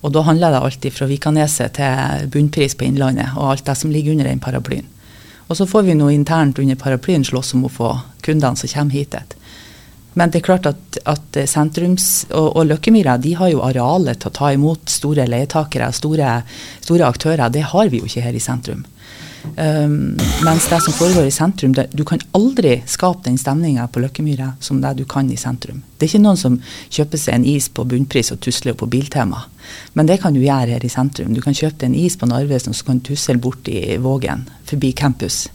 Og 0.03 0.13
da 0.15 0.23
handler 0.27 0.55
det 0.55 0.61
alltid 0.63 0.95
fra 0.95 1.09
Vikaneset 1.11 1.79
til 1.79 2.29
bunnpris 2.35 2.77
på 2.79 2.87
Innlandet, 2.87 3.35
og 3.37 3.53
alt 3.53 3.67
det 3.67 3.77
som 3.79 3.91
ligger 3.95 4.15
under 4.15 4.29
den 4.29 4.43
paraplyen. 4.43 4.87
Og 5.49 5.57
så 5.57 5.67
får 5.67 5.87
vi 5.87 5.97
nå 5.97 6.11
internt 6.13 6.59
under 6.61 6.77
paraplyen 6.77 7.25
slåss 7.25 7.55
om 7.57 7.65
å 7.65 7.73
få 7.73 7.95
kundene 8.23 8.59
som 8.61 8.69
kommer 8.69 8.99
hit. 8.99 9.17
Men 10.19 10.31
det 10.31 10.41
er 10.41 10.47
klart 10.49 10.67
at, 10.69 10.99
at 11.09 11.39
sentrums- 11.49 12.27
og, 12.29 12.57
og 12.59 12.69
Løkkemyra 12.69 13.17
de 13.23 13.33
har 13.39 13.53
jo 13.53 13.63
arealet 13.65 14.21
til 14.21 14.31
å 14.31 14.37
ta 14.39 14.53
imot 14.53 14.91
store 14.93 15.29
leietakere, 15.31 15.89
store, 15.95 16.41
store 16.85 17.09
aktører. 17.09 17.49
Det 17.55 17.65
har 17.73 17.89
vi 17.89 18.03
jo 18.03 18.09
ikke 18.09 18.25
her 18.27 18.37
i 18.37 18.43
sentrum. 18.43 18.85
Um, 19.57 20.17
mens 20.45 20.69
det 20.71 20.81
som 20.85 20.95
foregår 20.95 21.28
i 21.28 21.35
sentrum, 21.35 21.73
det, 21.75 21.88
du 21.93 22.05
kan 22.07 22.21
aldri 22.37 22.76
skape 22.87 23.25
den 23.26 23.38
stemninga 23.38 23.88
på 23.90 24.02
Løkkemyra 24.02 24.52
som 24.61 24.81
det 24.83 24.95
du 25.00 25.05
kan 25.09 25.31
i 25.31 25.38
sentrum. 25.40 25.83
Det 25.97 26.07
er 26.07 26.12
ikke 26.12 26.23
noen 26.23 26.40
som 26.40 26.59
kjøper 26.95 27.21
seg 27.23 27.38
en 27.38 27.47
is 27.49 27.69
på 27.73 27.87
bunnpris 27.88 28.33
og 28.35 28.40
tusler 28.45 28.76
på 28.78 28.87
Biltema. 28.90 29.45
Men 29.99 30.11
det 30.11 30.21
kan 30.23 30.35
du 30.37 30.40
gjøre 30.43 30.76
her 30.76 30.85
i 30.85 30.93
sentrum. 30.93 31.35
Du 31.35 31.43
kan 31.45 31.57
kjøpe 31.57 31.81
deg 31.81 31.90
en 31.90 31.99
is 31.99 32.19
på 32.19 32.28
Narvesen 32.31 32.75
og 32.75 32.78
så 32.78 32.88
kan 32.88 33.00
du 33.00 33.11
tusle 33.11 33.38
bort 33.43 33.71
i 33.71 33.97
Vågen, 34.02 34.47
forbi 34.69 34.93
campus. 34.97 35.47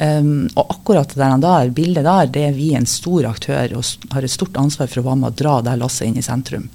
Um, 0.00 0.48
og 0.54 0.76
akkurat 0.76 1.12
det 1.12 1.30
der, 1.42 1.70
bildet 1.76 2.06
der, 2.06 2.28
det 2.32 2.44
er 2.48 2.54
vi 2.56 2.70
en 2.78 2.86
stor 2.88 3.26
aktør 3.28 3.74
og 3.76 4.14
har 4.14 4.24
et 4.24 4.32
stort 4.32 4.56
ansvar 4.56 4.88
for 4.88 5.02
å 5.02 5.08
være 5.10 5.22
med 5.22 5.32
å 5.32 5.38
dra 5.42 5.56
det 5.66 5.76
lasset 5.80 6.08
inn 6.08 6.18
i 6.20 6.24
sentrum. 6.24 6.70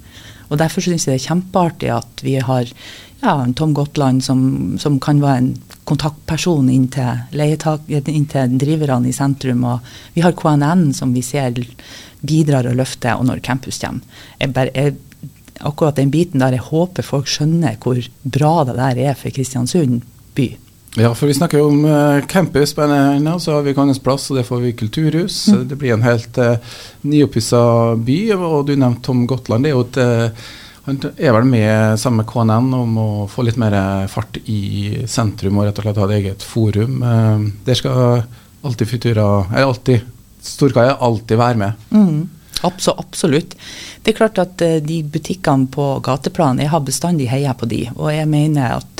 Og 0.49 0.59
Derfor 0.61 0.83
syns 0.85 1.07
jeg 1.07 1.15
det 1.15 1.21
er 1.23 1.29
kjempeartig 1.31 1.91
at 1.95 2.21
vi 2.25 2.35
har 2.37 2.69
ja, 3.23 3.33
en 3.41 3.55
Tom 3.57 3.73
Gotland 3.73 4.23
som, 4.23 4.75
som, 4.81 4.99
kan 5.01 5.21
være 5.23 5.41
en 5.41 5.51
kontaktperson 5.85 6.69
inn 6.73 6.87
til, 6.91 8.57
driverne 8.59 9.09
i 9.09 9.15
sentrum. 9.15 9.63
Og 9.69 9.95
vi 10.15 10.23
har 10.25 10.35
KNN 10.37 10.89
som 10.97 11.13
vi 11.15 11.23
ser 11.25 11.53
bidrar 12.25 12.67
og 12.69 12.77
løfter, 12.79 13.19
og 13.19 13.27
når 13.29 13.43
campus 13.45 13.79
kommer. 13.81 14.01
Jeg 14.39 14.53
bare, 14.55 14.73
jeg, 14.73 14.95
akkurat 15.61 15.97
den 15.97 16.11
biten 16.11 16.41
der, 16.41 16.57
jeg 16.57 16.67
håper 16.67 17.05
folk 17.05 17.29
skjønner 17.29 17.77
hvor 17.81 18.01
bra 18.23 18.55
det 18.67 18.77
der 18.79 19.03
er 19.11 19.17
for 19.19 19.33
Kristiansund 19.33 20.01
by. 20.35 20.49
Ja, 20.95 21.09
for 21.11 21.27
vi 21.27 21.35
snakker 21.35 21.59
jo 21.59 21.67
om 21.67 21.81
uh, 21.83 22.23
campus 22.31 22.71
på 22.73 22.85
NN, 22.87 23.27
så 23.43 23.57
har 23.57 23.65
vi 23.65 23.73
Kongens 23.75 23.99
plass, 23.99 24.29
og 24.31 24.37
der 24.39 24.47
får 24.47 24.61
vi 24.63 24.75
kulturhus. 24.79 25.41
Mm. 25.51 25.65
Det 25.67 25.77
blir 25.79 25.93
en 25.93 26.05
helt 26.05 26.37
uh, 26.39 26.77
nyoppussa 27.03 27.63
by. 27.99 28.19
Og 28.37 28.61
du 28.69 28.77
nevnte 28.79 29.03
Tom 29.03 29.25
Gotland. 29.27 29.67
det 29.67 29.73
er 29.73 29.75
jo 29.75 29.83
et 29.83 29.99
uh, 29.99 30.45
han 30.85 30.99
er 31.17 31.33
vel 31.33 31.47
med 31.49 31.99
sammen 31.99 32.21
med 32.21 32.29
KNN 32.29 32.73
om 32.77 32.97
å 33.01 33.09
få 33.31 33.45
litt 33.47 33.57
mer 33.61 33.75
fart 34.11 34.37
i 34.45 35.05
sentrum 35.09 35.57
og 35.57 35.67
rett 35.67 35.81
og 35.81 35.87
slett 35.87 36.01
ha 36.01 36.07
et 36.09 36.17
eget 36.19 36.45
forum. 36.45 36.99
Uh, 37.01 37.47
der 37.65 37.79
skal 37.79 38.23
alltid 38.65 38.89
Futura, 38.89 39.27
eller 39.51 39.71
alltid 39.71 40.11
Storkaia 40.45 40.97
alltid 41.01 41.41
være 41.41 41.61
med. 41.61 41.85
Mm. 41.89 42.23
Absolutt. 42.65 43.55
Det 44.01 44.13
er 44.13 44.17
klart 44.17 44.39
at 44.41 44.61
de 44.85 44.99
butikkene 45.03 45.67
på 45.73 45.87
gateplan, 46.05 46.61
jeg 46.61 46.71
har 46.71 46.85
bestandig 46.85 47.27
heia 47.29 47.53
på 47.57 47.67
de. 47.69 47.83
Og 47.97 48.09
jeg 48.13 48.29
mener 48.29 48.77
at 48.77 48.94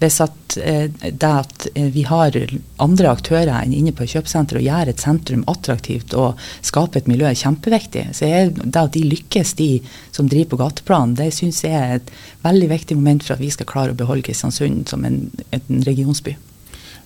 hvis 0.00 0.18
at, 0.20 0.56
eh, 0.60 0.88
det 0.92 1.28
at 1.28 1.66
eh, 1.74 1.88
vi 1.92 2.02
har 2.08 2.36
andre 2.82 3.10
aktører 3.10 3.52
enn 3.62 3.72
inne 3.72 3.94
på 3.96 4.08
kjøpesenteret 4.10 4.60
og 4.60 4.66
gjør 4.66 4.92
et 4.92 5.04
sentrum 5.04 5.44
attraktivt 5.48 6.16
og 6.18 6.42
skaper 6.60 7.00
et 7.00 7.08
miljø, 7.10 7.28
er 7.30 7.38
kjempeviktig. 7.38 8.08
Så 8.16 8.28
er 8.28 8.50
det 8.52 8.82
at 8.82 8.96
de 8.96 9.04
lykkes, 9.06 9.54
de 9.56 9.70
som 10.12 10.28
driver 10.28 10.52
på 10.52 10.60
gateplan, 10.64 11.16
det 11.16 11.32
syns 11.36 11.62
jeg 11.64 11.76
er 11.76 12.00
et 12.00 12.12
veldig 12.44 12.70
viktig 12.74 12.98
moment 12.98 13.24
for 13.24 13.36
at 13.36 13.44
vi 13.44 13.52
skal 13.54 13.70
klare 13.70 13.96
å 13.96 13.98
beholde 13.98 14.26
Kristiansund 14.26 14.84
som 14.92 15.04
en, 15.08 15.24
en 15.56 15.82
regionsby. 15.86 16.36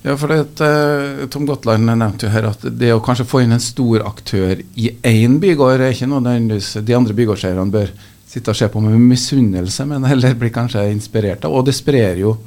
Ja, 0.02 0.14
for 0.16 0.32
det, 0.32 0.64
uh, 0.64 1.26
Tom 1.28 1.44
Gotland 1.46 1.84
nevnte 1.84 2.24
jo 2.26 2.32
her 2.32 2.46
at 2.48 2.62
det 2.64 2.94
å 2.94 3.02
kanskje 3.04 3.26
få 3.28 3.42
inn 3.44 3.52
en 3.52 3.60
stor 3.60 4.06
aktør 4.08 4.62
i 4.80 4.94
én 5.04 5.36
bygård, 5.42 5.82
er 5.84 5.92
ikke 5.92 6.08
noe 6.08 6.38
de 6.40 6.96
andre 6.96 7.16
bygårdseierne 7.18 7.74
bør 7.74 7.92
sitte 8.30 8.54
og 8.54 8.56
se 8.56 8.68
på 8.70 8.80
med 8.80 8.96
misunnelse, 9.10 9.84
men 9.90 10.06
heller 10.08 10.38
bli 10.38 10.52
kanskje 10.54 10.86
inspirert 10.92 11.44
av. 11.44 11.52
Og 11.52 11.66
det 11.68 11.76
sprer 11.76 12.22
jo 12.22 12.38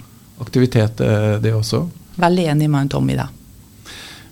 aktivitet, 0.41 1.01
eh, 1.01 1.37
det 1.39 1.53
også. 1.53 1.87
Veldig 2.15 2.45
enig 2.53 2.69
med 2.69 2.91
Tommy 2.91 3.15
da. 3.17 3.27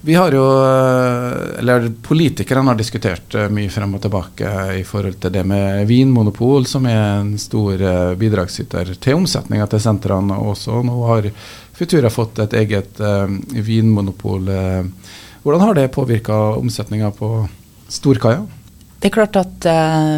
Vi 0.02 0.16
har 0.18 0.34
jo, 0.34 0.44
eh, 0.66 1.60
eller 1.60 1.92
Politikerne 2.02 2.72
har 2.72 2.76
diskutert 2.76 3.36
eh, 3.36 3.50
mye 3.50 3.70
frem 3.70 3.94
og 3.96 4.02
tilbake 4.02 4.54
i 4.80 4.84
forhold 4.84 5.20
til 5.22 5.32
det 5.32 5.44
med 5.46 5.86
vinmonopol, 5.88 6.66
som 6.66 6.86
er 6.90 7.20
en 7.20 7.36
stor 7.38 8.16
bidragsyter 8.18 8.96
til 8.98 9.20
omsetninga 9.20 9.68
til 9.70 9.84
sentrene 9.84 10.38
også. 10.38 10.82
Nå 10.84 10.98
har 11.06 11.30
Futura 11.78 12.10
fått 12.14 12.40
et 12.40 12.54
eget 12.54 13.00
vinmonopol. 13.50 14.50
Hvordan 15.42 15.62
har 15.66 15.74
det 15.74 15.94
påvirka 15.94 16.36
omsetninga 16.60 17.10
på 17.18 17.48
Storkaia? 17.90 18.44
Det 19.02 19.10
er 19.10 19.14
klart 19.16 19.38
at 19.40 19.66
eh, 19.66 20.18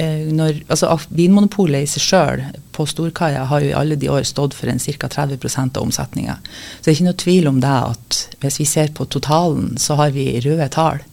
eh 0.00 0.28
når, 0.32 0.62
altså 0.72 0.96
Vinmonopolet 1.12 1.84
i 1.84 1.88
seg 1.90 2.04
sjøl 2.04 2.44
på 2.72 2.86
Storkaia 2.88 3.44
har 3.50 3.60
jo 3.60 3.72
i 3.72 3.76
alle 3.76 3.98
de 4.00 4.08
år 4.08 4.24
stått 4.24 4.56
for 4.56 4.70
en 4.72 4.80
ca. 4.80 5.08
30% 5.12 5.76
av 5.76 5.84
omsetninga. 5.84 6.38
Så 6.40 6.86
det 6.86 6.90
er 6.90 6.96
ikke 6.96 7.08
noe 7.10 7.22
tvil 7.24 7.50
om 7.50 7.58
det 7.60 7.74
at 7.92 8.20
hvis 8.40 8.60
vi 8.62 8.68
ser 8.68 8.94
på 8.96 9.04
totalen, 9.12 9.74
så 9.78 9.98
har 10.00 10.14
vi 10.16 10.40
røde 10.40 10.70
tall. 10.72 11.04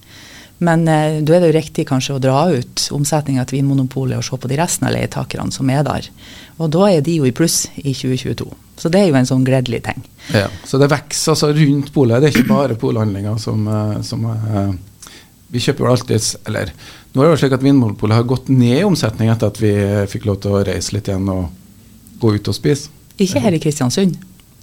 Men 0.64 0.88
eh, 0.88 1.20
da 1.26 1.36
er 1.36 1.44
det 1.44 1.50
jo 1.52 1.58
riktig 1.58 1.88
kanskje 1.90 2.16
å 2.16 2.22
dra 2.22 2.46
ut 2.54 2.88
omsetninga 2.96 3.44
til 3.50 3.60
Vinmonopolet 3.60 4.20
og 4.20 4.26
se 4.26 4.38
på 4.38 4.52
de 4.52 4.60
resten 4.62 4.88
av 4.88 4.94
leietakerne 4.96 5.52
som 5.52 5.70
er 5.74 5.84
der. 5.88 6.08
Og 6.62 6.70
da 6.72 6.92
er 6.94 7.02
de 7.04 7.18
jo 7.18 7.26
i 7.26 7.34
pluss 7.36 7.66
i 7.82 7.92
2022. 7.92 8.46
Så 8.78 8.90
det 8.94 9.02
er 9.02 9.10
jo 9.10 9.18
en 9.18 9.28
sånn 9.30 9.44
gledelig 9.46 9.82
ting. 9.90 10.00
Ja, 10.32 10.48
Så 10.66 10.80
det 10.82 10.90
vokser 10.94 11.34
altså 11.34 11.52
rundt 11.54 11.92
polet. 11.94 12.22
Det 12.22 12.30
er 12.30 12.40
ikke 12.40 12.54
bare 12.54 12.78
polhandlinga 12.80 13.36
som, 13.42 13.68
eh, 13.68 14.00
som 14.06 14.24
uh, 14.30 14.72
Vi 15.52 15.60
kjøper 15.60 15.84
jo 15.84 15.92
alltid 15.92 16.28
Eller 16.48 16.70
nå 17.12 17.22
er 17.22 17.28
det 17.28 17.32
jo 17.34 17.40
slik 17.42 17.56
at 17.58 17.64
Vinmonopolet 17.66 18.16
har 18.16 18.28
gått 18.30 18.48
ned 18.54 18.78
i 18.80 18.86
omsetning 18.88 19.32
etter 19.34 19.52
at 19.52 19.58
vi 19.60 19.72
fikk 20.12 20.30
lov 20.30 20.40
til 20.44 20.56
å 20.56 20.62
reise 20.64 20.96
litt 20.96 21.10
igjen 21.12 21.28
og 21.34 21.50
gå 22.22 22.36
ut 22.38 22.48
og 22.48 22.56
spise. 22.56 22.92
Ikke 23.20 23.42
her 23.44 23.58
i 23.58 23.60
Kristiansund. 23.60 24.16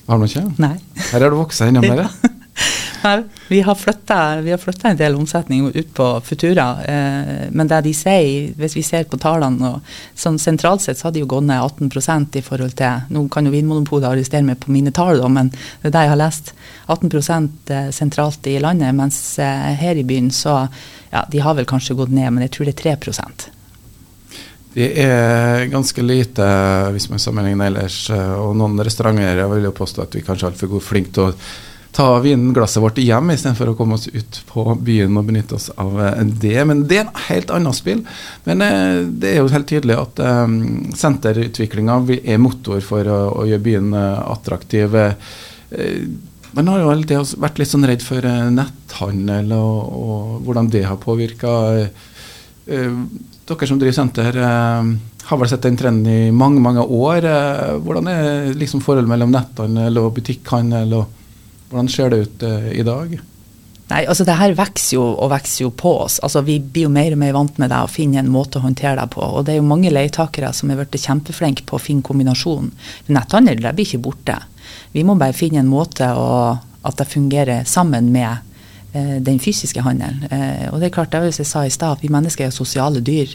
Har 0.09 0.17
man 0.21 0.31
ikke? 0.31 0.47
Nei. 0.63 0.77
Her 1.11 1.21
har 1.21 1.29
det 1.29 1.39
vokst 1.39 1.61
enda 1.67 1.83
mer? 1.85 2.07
Nei, 3.09 3.25
vi 3.49 3.61
har 3.63 3.75
flytta 3.75 4.89
en 4.91 4.97
del 4.97 5.15
omsetning 5.17 5.71
ut 5.75 5.95
på 5.95 6.07
Futura. 6.25 6.67
Eh, 6.85 7.49
men 7.51 7.69
det 7.71 7.81
de 7.87 7.95
sier, 7.97 8.53
hvis 8.59 8.77
vi 8.77 8.85
ser 8.85 9.07
på 9.09 9.21
tallene 9.21 9.71
og 9.71 9.93
sånn 10.19 10.37
Sentralt 10.39 10.85
sett 10.85 10.99
så 11.01 11.09
har 11.09 11.15
de 11.17 11.23
jo 11.23 11.31
gått 11.31 11.47
ned 11.49 11.63
18% 11.63 12.37
i 12.39 12.45
forhold 12.45 12.77
til 12.79 13.15
Nå 13.15 13.25
kan 13.33 13.49
jo 13.49 13.53
Vinmonopolet 13.55 14.11
arrestere 14.11 14.45
meg 14.45 14.61
på 14.61 14.73
mine 14.75 14.93
tall, 14.95 15.23
men 15.33 15.51
det 15.53 15.89
er 15.89 15.95
det 15.95 16.03
jeg 16.05 16.13
har 16.13 16.21
lest. 16.21 16.53
18 16.87 17.49
eh, 17.73 17.91
sentralt 17.97 18.49
i 18.51 18.59
landet, 18.61 18.97
mens 18.97 19.21
eh, 19.41 19.71
her 19.81 19.97
i 19.97 20.05
byen 20.05 20.29
så 20.35 20.59
ja, 21.13 21.25
de 21.33 21.41
har 21.41 21.57
vel 21.57 21.69
kanskje 21.69 21.97
gått 21.97 22.13
ned, 22.13 22.29
men 22.33 22.45
jeg 22.45 22.57
tror 22.57 22.69
det 22.69 22.77
er 22.77 22.99
3% 22.99 23.55
det 24.79 24.93
er 25.03 25.65
ganske 25.73 26.03
lite 26.05 26.45
hvis 26.95 27.09
man 27.11 27.19
sammenligner 27.19 27.67
ellers. 27.67 27.97
Og 28.13 28.53
noen 28.55 28.77
restauranter 28.87 29.41
jeg 29.41 29.51
vil 29.51 29.65
jo 29.67 29.73
påstå 29.75 30.05
at 30.05 30.13
vi 30.15 30.23
kanskje 30.23 30.45
er 30.45 30.53
altfor 30.53 30.85
flinke 30.85 31.15
til 31.17 31.25
å 31.25 31.33
ta 31.99 32.19
vinglasset 32.23 32.83
vårt 32.83 32.99
hjem 33.03 33.33
istedenfor 33.35 33.73
å 33.73 33.75
komme 33.75 33.97
oss 33.99 34.07
ut 34.07 34.37
på 34.47 34.63
byen 34.87 35.17
og 35.19 35.25
benytte 35.27 35.57
oss 35.57 35.67
av 35.83 35.97
eh, 35.99 36.21
det. 36.45 36.61
Men 36.71 36.85
det 36.87 37.01
er 37.01 37.09
en 37.09 37.25
helt 37.25 37.51
annet 37.51 37.75
spill. 37.75 38.05
Men 38.45 38.63
eh, 38.63 39.01
det 39.03 39.33
er 39.33 39.41
jo 39.41 39.51
helt 39.51 39.67
tydelig 39.67 39.97
at 39.99 40.23
um, 40.23 40.61
senterutviklinga 40.95 41.99
er 42.23 42.39
motor 42.39 42.79
for 42.87 43.11
å 43.11 43.49
gjøre 43.49 43.65
byen 43.67 43.91
attraktiv. 43.99 44.95
Man 46.55 46.71
har 46.71 46.85
jo 46.85 46.93
alltid 46.93 47.35
vært 47.43 47.59
litt 47.59 47.73
sånn 47.73 47.89
redd 47.91 48.07
for 48.07 48.23
netthandel 48.55 49.51
og, 49.59 49.99
og 49.99 50.47
hvordan 50.47 50.71
det 50.71 50.87
har 50.87 51.03
påvirka. 51.03 51.59
Dere 52.65 53.69
som 53.69 53.83
driver 53.83 53.99
senter, 53.99 54.39
har 54.39 55.43
vel 55.43 55.51
sett 55.51 55.67
den 55.67 55.77
trenden 55.77 56.09
i 56.15 56.31
mange 56.31 56.63
mange 56.63 56.87
år. 56.87 57.27
Hvordan 57.83 58.15
er 58.15 58.51
liksom 58.55 58.87
forholdet 58.87 59.11
mellom 59.11 59.35
netthandel 59.35 60.05
og 60.07 60.13
butikkhandel? 60.23 61.01
og 61.03 61.18
hvordan 61.69 61.91
ser 61.93 62.13
det 62.13 62.23
ut 62.25 62.47
uh, 62.47 62.71
i 62.73 62.85
dag? 62.87 63.19
Nei, 63.89 64.03
altså 64.05 64.25
det 64.29 64.37
her 64.37 64.53
vokser 64.57 64.99
jo 64.99 65.05
og 65.15 65.31
vokser 65.33 65.63
jo 65.65 65.71
på 65.73 65.95
oss. 66.03 66.19
Altså 66.25 66.43
Vi 66.45 66.59
blir 66.61 66.85
jo 66.89 66.93
mer 66.93 67.15
og 67.15 67.21
mer 67.23 67.33
vant 67.37 67.61
med 67.61 67.71
det 67.73 67.79
og 67.81 67.93
finner 67.93 68.21
en 68.21 68.33
måte 68.33 68.61
å 68.61 68.65
håndtere 68.67 68.99
det 69.01 69.07
på. 69.15 69.23
Og 69.25 69.47
det 69.47 69.55
er 69.55 69.63
jo 69.63 69.69
mange 69.71 69.93
leietakere 69.93 70.53
som 70.57 70.69
er 70.71 70.81
blitt 70.81 71.01
kjempeflinke 71.01 71.65
på 71.69 71.79
å 71.79 71.83
finne 71.83 72.05
kombinasjonen. 72.05 72.75
Netthandel 73.09 73.63
det 73.65 73.73
blir 73.77 73.89
ikke 73.89 74.05
borte. 74.05 74.37
Vi 74.93 75.07
må 75.09 75.17
bare 75.17 75.37
finne 75.37 75.63
en 75.63 75.73
måte 75.73 76.11
å, 76.13 76.29
at 76.85 77.01
det 77.01 77.09
fungerer 77.09 77.65
sammen 77.65 78.13
med 78.13 78.29
eh, 78.93 79.17
den 79.25 79.41
fysiske 79.41 79.81
handelen. 79.87 80.21
Eh, 80.29 80.69
og 80.69 80.83
det 80.83 80.91
er 80.91 80.97
klart, 80.99 81.15
det 81.15 81.25
var 81.25 81.33
som 81.33 81.47
jeg 81.47 81.53
sa 81.55 81.65
i 81.65 81.73
stad, 81.73 81.97
at 81.97 82.05
vi 82.05 82.13
mennesker 82.13 82.45
er 82.45 82.53
sosiale 82.53 83.01
dyr. 83.01 83.33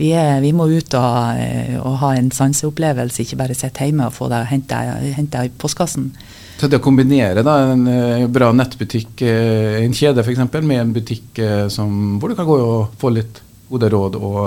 Vi, 0.00 0.14
er, 0.16 0.40
vi 0.40 0.56
må 0.56 0.70
ut 0.72 0.96
og, 0.96 1.44
og, 1.84 1.94
ha 2.00 2.14
en 2.16 2.32
sanseopplevelse, 2.32 3.20
ikke 3.26 3.42
bare 3.42 3.58
sitte 3.58 3.84
hjemme 3.84 4.08
og 4.08 4.16
få 4.16 4.32
det 4.32 4.46
hente 4.48 5.44
i 5.44 5.52
postkassen. 5.60 6.14
Så 6.60 6.68
det 6.68 6.76
å 6.76 6.84
kombinere 6.84 7.40
da, 7.46 7.54
en 7.72 7.86
uh, 7.88 8.26
bra 8.28 8.50
nettbutikk, 8.52 9.22
uh, 9.24 9.80
en 9.80 9.96
kjede 9.96 10.20
f.eks., 10.20 10.42
med 10.60 10.76
en 10.76 10.92
butikk 10.92 11.40
uh, 11.40 11.66
som, 11.72 12.18
hvor 12.20 12.28
du 12.28 12.36
kan 12.36 12.48
gå 12.48 12.58
og 12.60 12.98
få 13.00 13.14
litt 13.16 13.40
gode 13.70 13.88
råd 13.88 14.18
og 14.20 14.40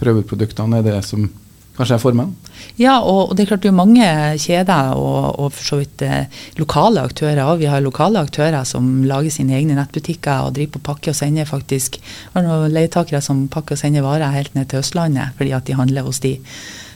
prøve 0.00 0.24
ut 0.24 0.30
produktene, 0.32 0.80
er 0.80 0.88
det 0.88 0.98
som 1.06 1.28
kanskje 1.76 1.96
er 1.96 2.02
formen? 2.02 2.32
Ja, 2.78 2.96
og, 3.00 3.30
og 3.30 3.34
det 3.36 3.44
er 3.44 3.50
klart 3.52 3.64
det 3.64 3.70
er 3.70 3.76
mange 3.76 4.06
kjeder 4.40 4.94
og, 4.98 5.40
og 5.42 5.50
for 5.54 5.68
så 5.68 5.78
vidt 5.80 6.04
eh, 6.06 6.30
lokale 6.60 7.02
aktører 7.06 7.42
òg. 7.44 7.60
Vi 7.62 7.70
har 7.70 7.82
lokale 7.84 8.22
aktører 8.22 8.66
som 8.68 9.02
lager 9.08 9.34
sine 9.34 9.56
egne 9.58 9.76
nettbutikker 9.78 10.46
og 10.46 10.54
driver 10.56 10.76
på 10.76 10.84
pakke 10.90 11.12
og 11.12 11.18
sender 11.18 11.48
faktisk 11.48 11.98
Har 12.34 12.46
noen 12.46 12.72
leietakere 12.74 13.22
som 13.24 13.46
pakker 13.52 13.76
og 13.76 13.82
sender 13.82 14.06
varer 14.06 14.34
helt 14.34 14.54
ned 14.54 14.70
til 14.70 14.82
Østlandet 14.82 15.34
fordi 15.38 15.54
at 15.56 15.66
de 15.66 15.78
handler 15.78 16.06
hos 16.06 16.22
de. 16.24 16.36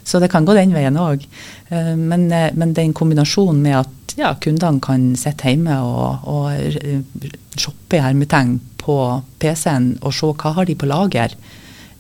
Så 0.09 0.21
det 0.23 0.31
kan 0.33 0.47
gå 0.49 0.57
den 0.57 0.73
veien 0.73 0.97
òg. 0.97 1.25
Eh, 1.69 1.95
men, 1.97 2.31
eh, 2.33 2.51
men 2.57 2.73
den 2.75 2.95
kombinasjonen 2.97 3.61
med 3.63 3.81
at 3.83 4.17
ja, 4.19 4.33
kundene 4.41 4.81
kan 4.83 5.13
sitte 5.21 5.53
hjemme 5.53 5.77
og, 5.85 6.25
og 6.27 6.47
eh, 6.57 7.33
shoppe 7.59 7.99
i 7.99 8.03
hermetegn 8.03 8.57
på 8.81 8.99
PC-en 9.39 9.99
og 10.01 10.15
se 10.17 10.33
hva 10.33 10.55
har 10.57 10.69
de 10.69 10.77
på 10.79 10.89
lager, 10.89 11.35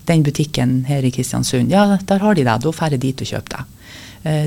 den 0.08 0.24
butikken 0.24 0.86
her 0.88 1.04
i 1.04 1.12
Kristiansund, 1.12 1.68
ja, 1.70 1.98
der 2.00 2.22
har 2.22 2.34
de 2.34 2.46
det. 2.46 2.54
Da 2.64 2.72
drar 2.72 2.94
jeg 2.94 3.02
dit 3.02 3.20
og 3.20 3.28
kjøper 3.28 3.58
det. 3.58 3.66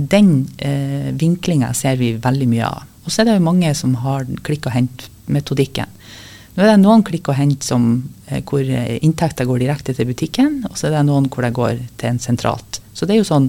Den 0.09 0.31
eh, 0.57 1.11
vinklinga 1.15 1.69
ser 1.77 1.99
vi 2.01 2.15
veldig 2.19 2.47
mye 2.49 2.65
av. 2.65 2.87
Og 3.05 3.13
så 3.13 3.21
er 3.21 3.29
det 3.29 3.35
jo 3.37 3.45
mange 3.45 3.69
som 3.77 3.93
har 4.01 4.25
klikk 4.45 4.65
og 4.69 4.73
hent-metodikken. 4.73 6.00
Nå 6.55 6.63
er 6.63 6.73
det 6.73 6.81
noen 6.81 7.03
klikk 7.07 7.29
og 7.31 7.37
hent 7.37 7.63
som, 7.63 7.91
hvor 8.49 8.63
inntekter 8.67 9.47
går 9.47 9.61
direkte 9.63 9.95
til 9.95 10.09
butikken, 10.09 10.65
og 10.67 10.75
så 10.75 10.89
er 10.89 10.97
det 10.97 11.05
noen 11.07 11.29
hvor 11.31 11.47
det 11.47 11.53
går 11.55 11.77
til 12.01 12.11
en 12.11 12.19
sentralt. 12.19 12.81
Så 12.93 13.07
det 13.07 13.15
er 13.15 13.21
jo 13.21 13.29
sånn 13.29 13.47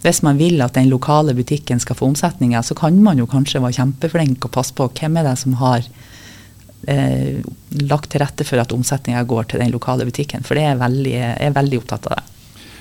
hvis 0.00 0.22
man 0.24 0.38
vil 0.40 0.62
at 0.64 0.78
den 0.78 0.88
lokale 0.88 1.34
butikken 1.36 1.80
skal 1.80 1.98
få 1.98 2.08
omsetninger, 2.08 2.62
så 2.64 2.74
kan 2.78 2.96
man 3.04 3.20
jo 3.20 3.28
kanskje 3.28 3.60
være 3.60 3.76
kjempeflink 3.82 4.46
og 4.48 4.54
passe 4.54 4.72
på 4.76 4.88
hvem 4.96 5.18
er 5.20 5.28
det 5.28 5.34
som 5.42 5.58
har 5.60 5.84
eh, 6.88 7.42
lagt 7.84 8.08
til 8.12 8.24
rette 8.24 8.46
for 8.48 8.62
at 8.62 8.72
omsetninga 8.72 9.26
går 9.28 9.50
til 9.50 9.60
den 9.60 9.74
lokale 9.74 10.08
butikken. 10.08 10.46
For 10.46 10.56
det 10.56 10.64
er 10.70 10.80
jeg 11.04 11.36
er 11.36 11.56
veldig 11.56 11.82
opptatt 11.82 12.08
av 12.08 12.16
det. 12.16 12.29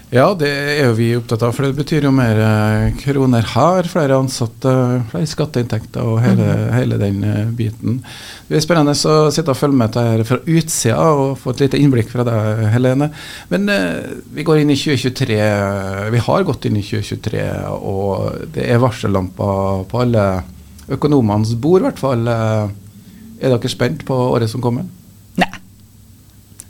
Ja, 0.10 0.32
det 0.34 0.50
er 0.50 0.88
jo 0.88 0.94
vi 0.98 1.12
opptatt 1.14 1.44
av, 1.46 1.52
for 1.54 1.68
det 1.68 1.76
betyr 1.78 2.08
jo 2.08 2.10
mer 2.10 2.40
eh, 2.42 2.96
kroner 2.98 3.46
her, 3.52 3.86
flere 3.86 4.16
ansatte, 4.18 4.72
flere 5.12 5.30
skatteinntekter 5.30 6.02
og 6.02 6.18
hele, 6.24 6.48
mm. 6.50 6.70
hele 6.74 6.96
den 6.98 7.20
eh, 7.22 7.52
biten. 7.54 8.00
Det 8.48 8.58
er 8.58 8.64
spennende 8.66 8.96
å 8.98 9.28
sitte 9.30 9.54
og 9.54 9.60
følge 9.60 9.78
med 9.78 9.94
dette 9.94 10.26
fra 10.26 10.40
utsida 10.42 11.04
og 11.14 11.36
få 11.38 11.54
et 11.54 11.62
lite 11.62 11.78
innblikk 11.78 12.10
fra 12.10 12.26
deg, 12.26 12.64
Helene. 12.74 13.12
Men 13.54 13.70
eh, 13.70 14.16
vi 14.34 14.46
går 14.48 14.64
inn 14.64 14.74
i 14.74 14.78
2023. 14.82 15.38
Vi 16.16 16.24
har 16.26 16.48
gått 16.48 16.66
inn 16.66 16.80
i 16.80 16.86
2023, 16.88 17.44
og 17.78 18.50
det 18.56 18.66
er 18.66 18.82
varsellamper 18.82 19.84
på 19.92 20.02
alle 20.08 20.24
økonomenes 20.90 21.54
bord, 21.62 21.84
i 21.84 21.86
hvert 21.86 22.02
fall. 22.02 22.26
Er 22.34 23.46
dere 23.46 23.70
spent 23.70 24.08
på 24.10 24.18
året 24.32 24.50
som 24.50 24.66
kommer? 24.66 24.90
Nei. 25.38 25.52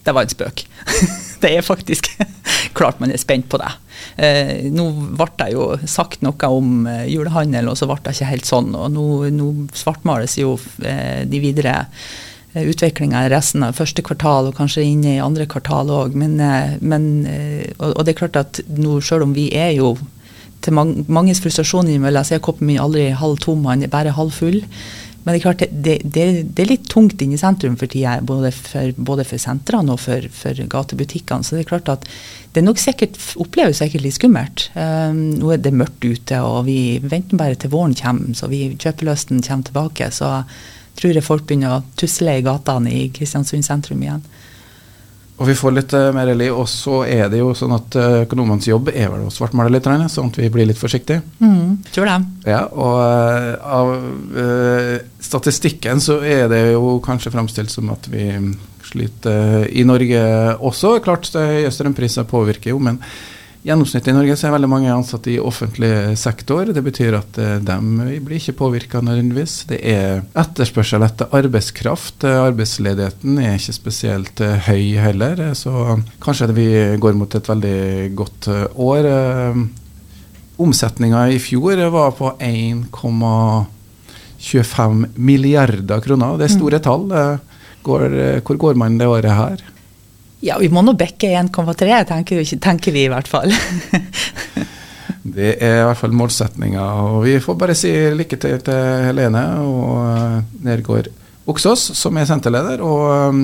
Det 0.03 0.11
var 0.11 0.27
en 0.27 0.35
spøk. 0.35 0.65
det 1.45 1.53
er 1.55 1.63
faktisk 1.63 2.11
klart 2.77 2.99
man 3.01 3.11
er 3.13 3.21
spent 3.21 3.49
på 3.51 3.59
det. 3.61 3.69
Eh, 4.15 4.69
nå 4.73 4.87
ble 5.17 5.27
det 5.39 5.51
jo 5.53 5.67
sagt 5.89 6.23
noe 6.25 6.51
om 6.51 6.87
eh, 6.89 7.05
julehandel, 7.11 7.71
og 7.71 7.79
så 7.79 7.87
ble 7.89 7.99
det 8.05 8.15
ikke 8.17 8.33
helt 8.33 8.49
sånn. 8.49 8.73
Og 8.77 8.91
nå, 8.93 9.05
nå 9.35 9.49
svartmales 9.77 10.37
jo 10.39 10.57
eh, 10.83 11.25
de 11.29 11.41
videre 11.43 11.75
eh, 12.53 12.63
utviklinga 12.63 13.25
i 13.25 13.33
resten 13.33 13.65
av 13.67 13.79
første 13.79 14.05
kvartal, 14.05 14.49
og 14.49 14.57
kanskje 14.59 14.85
inn 14.87 15.03
i 15.07 15.19
andre 15.23 15.47
kvartal 15.49 15.91
òg. 15.93 16.15
Men, 16.19 16.39
eh, 16.43 16.77
men 16.81 17.09
og, 17.77 17.91
og, 17.91 18.05
det 18.05 18.15
er 18.15 18.21
klart 18.23 18.39
at 18.39 18.63
nå, 18.69 18.99
selv 19.05 19.27
om 19.27 19.35
vi 19.37 19.49
er 19.55 19.75
jo 19.79 19.95
til 20.63 20.75
mange, 20.75 21.05
manges 21.07 21.39
frustrasjon 21.43 21.87
innimellom, 21.87 22.25
så 22.27 22.35
er 22.35 22.43
koppen 22.43 22.67
min 22.67 22.81
aldri 22.81 23.09
halv 23.15 23.39
tom, 23.43 23.63
han 23.69 23.85
er 23.85 23.91
bare 23.91 24.15
halv 24.17 24.35
full. 24.35 24.59
Men 25.23 25.33
det 25.35 25.39
er 25.39 25.43
klart, 25.43 25.63
det, 25.69 25.95
det, 26.03 26.25
det 26.55 26.63
er 26.63 26.69
litt 26.69 26.87
tungt 26.89 27.19
inne 27.21 27.35
i 27.35 27.41
sentrum 27.41 27.75
for 27.79 27.91
tida, 27.91 28.15
både 28.25 28.53
for, 28.55 28.93
både 28.95 29.25
for 29.27 29.41
sentrene 29.41 29.93
og 29.93 29.99
for, 30.01 30.25
for, 30.33 30.61
gatebutikkene. 30.71 31.45
Så 31.45 31.57
det 31.57 31.65
er 31.65 31.71
klart 31.73 31.91
at 31.91 32.07
det 32.55 32.63
nok 32.65 32.79
sikkert, 32.81 33.19
oppleves 33.41 33.81
sikkert 33.83 34.05
litt 34.05 34.15
skummelt. 34.15 34.69
Um, 34.79 35.21
nå 35.41 35.53
er 35.53 35.61
det 35.63 35.75
mørkt 35.75 36.07
ute, 36.07 36.39
og 36.41 36.63
vi 36.69 36.79
venter 37.03 37.39
bare 37.39 37.59
til 37.59 37.73
våren 37.75 37.97
kommer, 37.99 38.31
så 38.37 38.49
vi, 38.51 38.63
kjøpelysten 38.79 39.43
kommer 39.45 39.67
tilbake. 39.67 40.09
Så 40.15 40.31
tror 40.99 41.15
jeg 41.15 41.27
folk 41.27 41.45
begynner 41.47 41.77
å 41.77 41.83
tusle 41.99 42.39
i 42.39 42.45
gatene 42.45 42.95
i 42.95 43.07
Kristiansund 43.15 43.67
sentrum 43.67 44.01
igjen. 44.03 44.23
Og 45.39 45.47
vi 45.47 45.55
får 45.55 45.75
litt 45.75 45.93
uh, 45.95 46.09
mer 46.15 46.31
liv. 46.35 46.51
Og 46.55 46.67
så 46.69 47.01
er 47.07 47.29
det 47.31 47.39
jo 47.39 47.53
sånn 47.57 47.75
at 47.77 47.95
uh, 47.99 48.21
økonomenes 48.25 48.67
jobb 48.67 48.91
er 48.91 49.07
vel 49.11 49.27
å 49.27 49.33
svartmale 49.33 49.71
litt, 49.71 49.87
sånn 50.11 50.31
at 50.33 50.39
vi 50.41 50.51
blir 50.53 50.67
litt 50.67 50.79
forsiktige. 50.79 51.23
Mm, 51.39 51.79
tror 51.95 52.09
det. 52.11 52.17
Ja, 52.51 52.65
og 52.67 52.99
uh, 52.99 53.69
av 53.79 53.93
statistikken 55.23 56.03
så 56.03 56.19
er 56.25 56.47
det 56.51 56.63
jo 56.73 56.97
kanskje 57.05 57.31
framstilt 57.33 57.71
som 57.71 57.91
at 57.93 58.07
vi 58.11 58.27
sliter 58.89 59.67
i 59.69 59.85
Norge 59.87 60.21
også. 60.65 60.97
Klart 61.05 61.29
høye 61.35 61.71
strømpriser 61.71 62.27
påvirker 62.27 62.73
jo, 62.73 62.79
men 62.83 62.99
Gjennomsnittet 63.69 64.09
i 64.09 64.15
Norge 64.17 64.33
så 64.33 64.47
er 64.47 64.55
veldig 64.55 64.67
mange 64.71 64.89
ansatte 64.89 65.29
i 65.29 65.35
offentlig 65.37 66.17
sektor. 66.17 66.65
Det 66.73 66.81
betyr 66.81 67.13
at 67.19 67.35
uh, 67.37 67.61
de 67.61 67.75
blir 68.25 68.39
ikke 68.39 68.57
påvirka 68.63 68.97
nødvendigvis. 69.05 69.69
Det 69.69 69.77
er 69.85 70.25
etterspørsel 70.33 71.05
etter 71.05 71.29
arbeidskraft. 71.37 72.25
Uh, 72.25 72.47
arbeidsledigheten 72.47 73.37
er 73.43 73.59
ikke 73.59 73.75
spesielt 73.77 74.41
høy 74.65 74.97
heller, 74.97 75.53
så 75.53 76.01
kanskje 76.23 76.55
vi 76.57 76.97
går 76.97 77.13
mot 77.19 77.35
et 77.37 77.49
veldig 77.51 78.09
godt 78.17 78.49
år. 78.73 79.05
Omsetninga 80.59 81.29
i 81.29 81.37
fjor 81.37 81.77
var 81.93 82.09
på 82.17 82.33
1,25 82.41 85.13
milliarder 85.13 86.01
kroner. 86.09 86.41
Det 86.41 86.49
er 86.49 86.57
store 86.57 86.81
mm. 86.81 86.85
tall. 86.89 87.05
Går, 87.85 88.41
hvor 88.41 88.57
går 88.65 88.73
man 88.81 88.97
det 88.97 89.13
året 89.13 89.37
her? 89.43 89.61
Ja, 90.39 90.55
vi 90.59 90.69
må 90.71 90.81
nå 90.85 90.93
bekke 90.95 91.33
1,3, 91.35 91.87
tenker, 92.07 92.43
tenker, 92.63 92.95
vi 92.95 93.03
i 93.03 93.11
hvert 93.11 93.27
fall. 93.27 93.51
det 95.35 95.49
er 95.57 95.81
i 95.81 95.87
hvert 95.89 95.99
fall 95.99 96.15
målsetninga. 96.15 96.85
Og 97.09 97.25
vi 97.25 97.33
får 97.43 97.57
bare 97.59 97.75
si 97.75 97.91
lykke 98.15 98.39
til 98.39 98.61
til 98.63 99.09
Helene 99.09 99.43
og 99.65 99.97
eh, 100.05 100.37
Nergård 100.63 101.11
Oksås, 101.49 101.89
som 101.97 102.21
er 102.21 102.29
senterleder. 102.29 102.79
Og 102.85 103.33
um, 103.33 103.43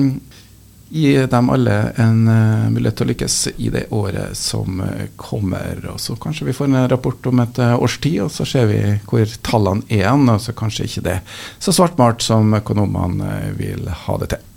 gi 0.88 1.12
dem 1.28 1.52
alle 1.52 1.76
en 2.00 2.24
uh, 2.30 2.66
mulighet 2.72 2.96
til 2.96 3.08
å 3.08 3.12
lykkes 3.12 3.38
i 3.60 3.68
det 3.76 3.84
året 3.92 4.32
som 4.40 4.80
kommer. 5.20 5.84
Og 5.92 6.00
så 6.00 6.16
kanskje 6.16 6.48
vi 6.48 6.56
får 6.56 6.70
en 6.70 6.90
rapport 6.94 7.28
om 7.28 7.44
et 7.44 7.60
uh, 7.60 7.76
års 7.76 8.00
tid, 8.00 8.22
og 8.24 8.32
så 8.32 8.48
ser 8.48 8.72
vi 8.72 8.80
hvor 9.04 9.36
tallene 9.44 9.84
er. 9.92 10.08
Og 10.16 10.40
så 10.40 10.56
kanskje 10.56 10.88
ikke 10.88 11.08
det 11.10 11.22
så 11.60 11.76
svartmalt 11.76 12.24
som 12.24 12.56
økonomene 12.56 13.50
vil 13.60 13.84
ha 14.06 14.22
det 14.24 14.32
til. 14.32 14.52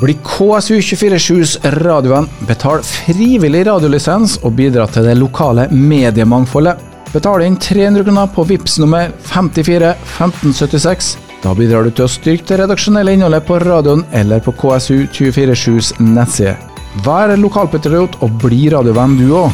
Bli 0.00 0.14
KSU247s 0.24 1.58
radiovenn, 1.82 2.24
betal 2.48 2.80
frivillig 2.80 3.66
radiolisens 3.68 4.38
og 4.40 4.54
bidra 4.56 4.86
til 4.88 5.04
det 5.04 5.18
lokale 5.20 5.66
mediemangfoldet. 5.68 6.80
Betal 7.12 7.44
inn 7.44 7.58
300 7.60 8.06
kroner 8.06 8.30
på 8.32 8.46
VIPS 8.48 8.78
nummer 8.80 9.12
54 9.28 9.90
1576. 9.92 11.10
Da 11.42 11.52
bidrar 11.58 11.84
du 11.84 11.92
til 11.92 12.06
å 12.06 12.08
styrke 12.08 12.48
det 12.48 12.62
redaksjonelle 12.62 13.12
innholdet 13.18 13.44
på 13.44 13.58
radioen 13.60 14.06
eller 14.16 14.40
på 14.40 14.54
KSU247s 14.62 15.92
nettside. 16.00 16.56
Vær 17.04 17.36
lokalpatriot 17.36 18.16
og 18.24 18.40
bli 18.46 18.70
radiovenn 18.72 19.20
du 19.20 19.28
òg. 19.42 19.52